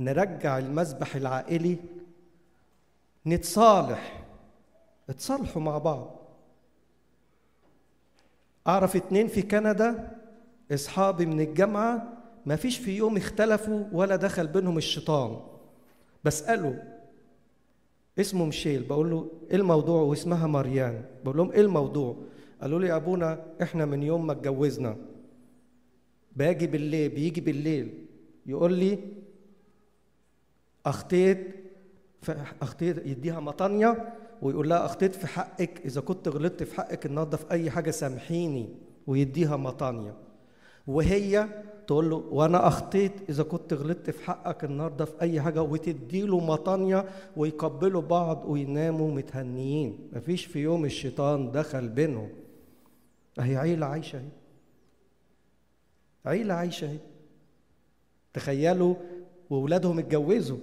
نرجع 0.00 0.58
المسبح 0.58 1.16
العائلي 1.16 1.76
نتصالح. 3.26 4.24
اتصالحوا 5.10 5.62
مع 5.62 5.78
بعض. 5.78 6.10
أعرف 8.66 8.96
اتنين 8.96 9.28
في 9.28 9.42
كندا 9.42 10.18
أصحابي 10.72 11.26
من 11.26 11.40
الجامعة 11.40 12.12
ما 12.46 12.56
فيش 12.56 12.78
في 12.78 12.96
يوم 12.96 13.16
اختلفوا 13.16 13.84
ولا 13.92 14.16
دخل 14.16 14.46
بينهم 14.46 14.78
الشيطان. 14.78 15.40
بساله 16.24 16.93
اسمه 18.20 18.44
ميشيل 18.44 18.82
بقول 18.82 19.10
له 19.10 19.30
إيه 19.50 19.56
الموضوع؟ 19.56 20.02
واسمها 20.02 20.46
مريان. 20.46 21.04
بقول 21.24 21.36
لهم 21.36 21.52
إيه 21.52 21.60
الموضوع؟ 21.60 22.16
قالوا 22.60 22.80
لي 22.80 22.96
أبونا 22.96 23.44
إحنا 23.62 23.84
من 23.84 24.02
يوم 24.02 24.26
ما 24.26 24.32
اتجوزنا. 24.32 24.96
باجي 26.36 26.66
بالليل 26.66 27.08
بيجي 27.08 27.40
بالليل. 27.40 28.06
يقول 28.46 28.72
لي 28.72 28.98
أخطيت 30.86 31.54
أخطيت 32.62 33.06
يديها 33.06 33.40
مطانيه 33.40 34.12
ويقول 34.42 34.68
لها 34.68 34.84
أخطيت 34.84 35.14
في 35.14 35.26
حقك. 35.26 35.80
إذا 35.84 36.00
كنت 36.00 36.28
غلطت 36.28 36.62
في 36.62 36.74
حقك 36.74 37.06
النهارده 37.06 37.36
في 37.36 37.50
أي 37.50 37.70
حاجة 37.70 37.90
سامحيني. 37.90 38.68
ويديها 39.06 39.56
مطانيه 39.56 40.14
وهي 40.86 41.48
تقول 41.86 42.10
له 42.10 42.16
وأنا 42.16 42.68
أخطيت 42.68 43.12
إذا 43.28 43.42
كنت 43.42 43.72
غلطت 43.72 44.10
في 44.10 44.24
حقك 44.24 44.64
النهارده 44.64 45.04
في 45.04 45.20
أي 45.20 45.40
حاجة. 45.40 45.62
وتدي 45.62 46.22
له 46.22 46.40
مطانيه 46.40 47.08
ويقبلوا 47.36 48.02
بعض 48.02 48.44
ويناموا 48.46 49.14
متهنيين. 49.14 49.98
مفيش 50.12 50.44
في 50.46 50.58
يوم 50.58 50.84
الشيطان 50.84 51.52
دخل 51.52 51.88
بينهم. 51.88 52.28
أهي 53.38 53.56
عيلة 53.56 53.86
عايشة 53.86 54.18
أهي. 54.18 54.28
عيلة 56.26 56.54
عايشة 56.54 56.86
أهي. 56.86 56.98
تخيلوا 58.34 58.94
واولادهم 59.50 59.98
اتجوزوا. 59.98 60.58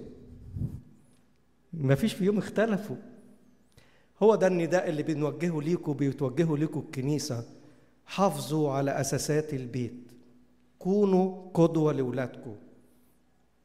مفيش 1.74 2.12
في 2.12 2.24
يوم 2.24 2.38
اختلفوا. 2.38 2.96
هو 4.22 4.34
ده 4.34 4.46
النداء 4.46 4.88
اللي 4.88 5.02
بنوجهه 5.02 5.62
ليكم 5.62 5.92
بيتوجهه 5.92 6.56
ليكم 6.56 6.80
الكنيسة. 6.80 7.44
حافظوا 8.06 8.72
على 8.72 9.00
أساسات 9.00 9.54
البيت. 9.54 10.11
كونوا 10.82 11.50
قدوة 11.54 11.92
لاولادكم 11.92 12.54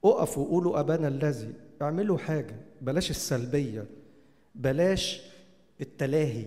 اقفوا 0.04 0.46
قولوا 0.46 0.80
أبانا 0.80 1.08
الذي 1.08 1.54
اعملوا 1.82 2.18
حاجة 2.18 2.56
بلاش 2.82 3.10
السلبية 3.10 3.86
بلاش 4.56 5.22
التلاهي. 5.82 6.46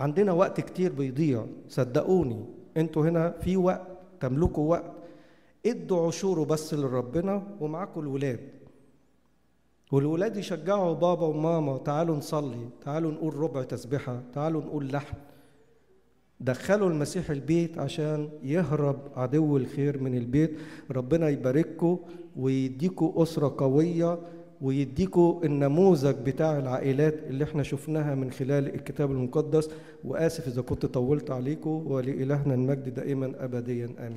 عندنا 0.00 0.32
وقت 0.32 0.60
كتير 0.60 0.92
بيضيع 0.92 1.46
صدقوني. 1.68 2.44
أنتوا 2.76 3.02
هنا 3.02 3.30
في 3.30 3.56
وقت 3.56 3.86
تملكوا 4.20 4.70
وقت. 4.70 4.92
ادوا 5.66 6.06
عشوره 6.06 6.44
بس 6.44 6.74
لربنا 6.74 7.42
ومعاكم 7.60 8.00
الولاد. 8.00 8.40
والولاد 9.92 10.36
يشجعوا 10.36 10.94
بابا 10.94 11.26
وماما 11.26 11.78
تعالوا 11.78 12.16
نصلي 12.16 12.68
تعالوا 12.84 13.10
نقول 13.12 13.34
ربع 13.34 13.62
تسبحة 13.62 14.22
تعالوا 14.34 14.62
نقول 14.62 14.92
لحن 14.92 15.16
دخلوا 16.40 16.90
المسيح 16.90 17.30
البيت 17.30 17.78
عشان 17.78 18.28
يهرب 18.42 18.98
عدو 19.16 19.56
الخير 19.56 20.02
من 20.02 20.14
البيت. 20.14 20.50
ربنا 20.90 21.28
يبارككم 21.28 21.98
ويديكوا 22.36 23.22
أسرة 23.22 23.54
قوية 23.58 24.18
ويديكوا 24.62 25.44
النموذج 25.44 26.14
بتاع 26.26 26.58
العائلات 26.58 27.14
اللي 27.28 27.44
إحنا 27.44 27.62
شفناها 27.62 28.14
من 28.14 28.30
خلال 28.30 28.74
الكتاب 28.74 29.10
المقدس. 29.10 29.70
وآسف 30.04 30.48
إذا 30.48 30.62
كنت 30.62 30.86
طولت 30.86 31.30
عليكم 31.30 31.84
ولإلهنا 31.86 32.54
المجد 32.54 32.94
دائما 32.94 33.32
أبديا. 33.38 33.84
آمين. 33.98 34.12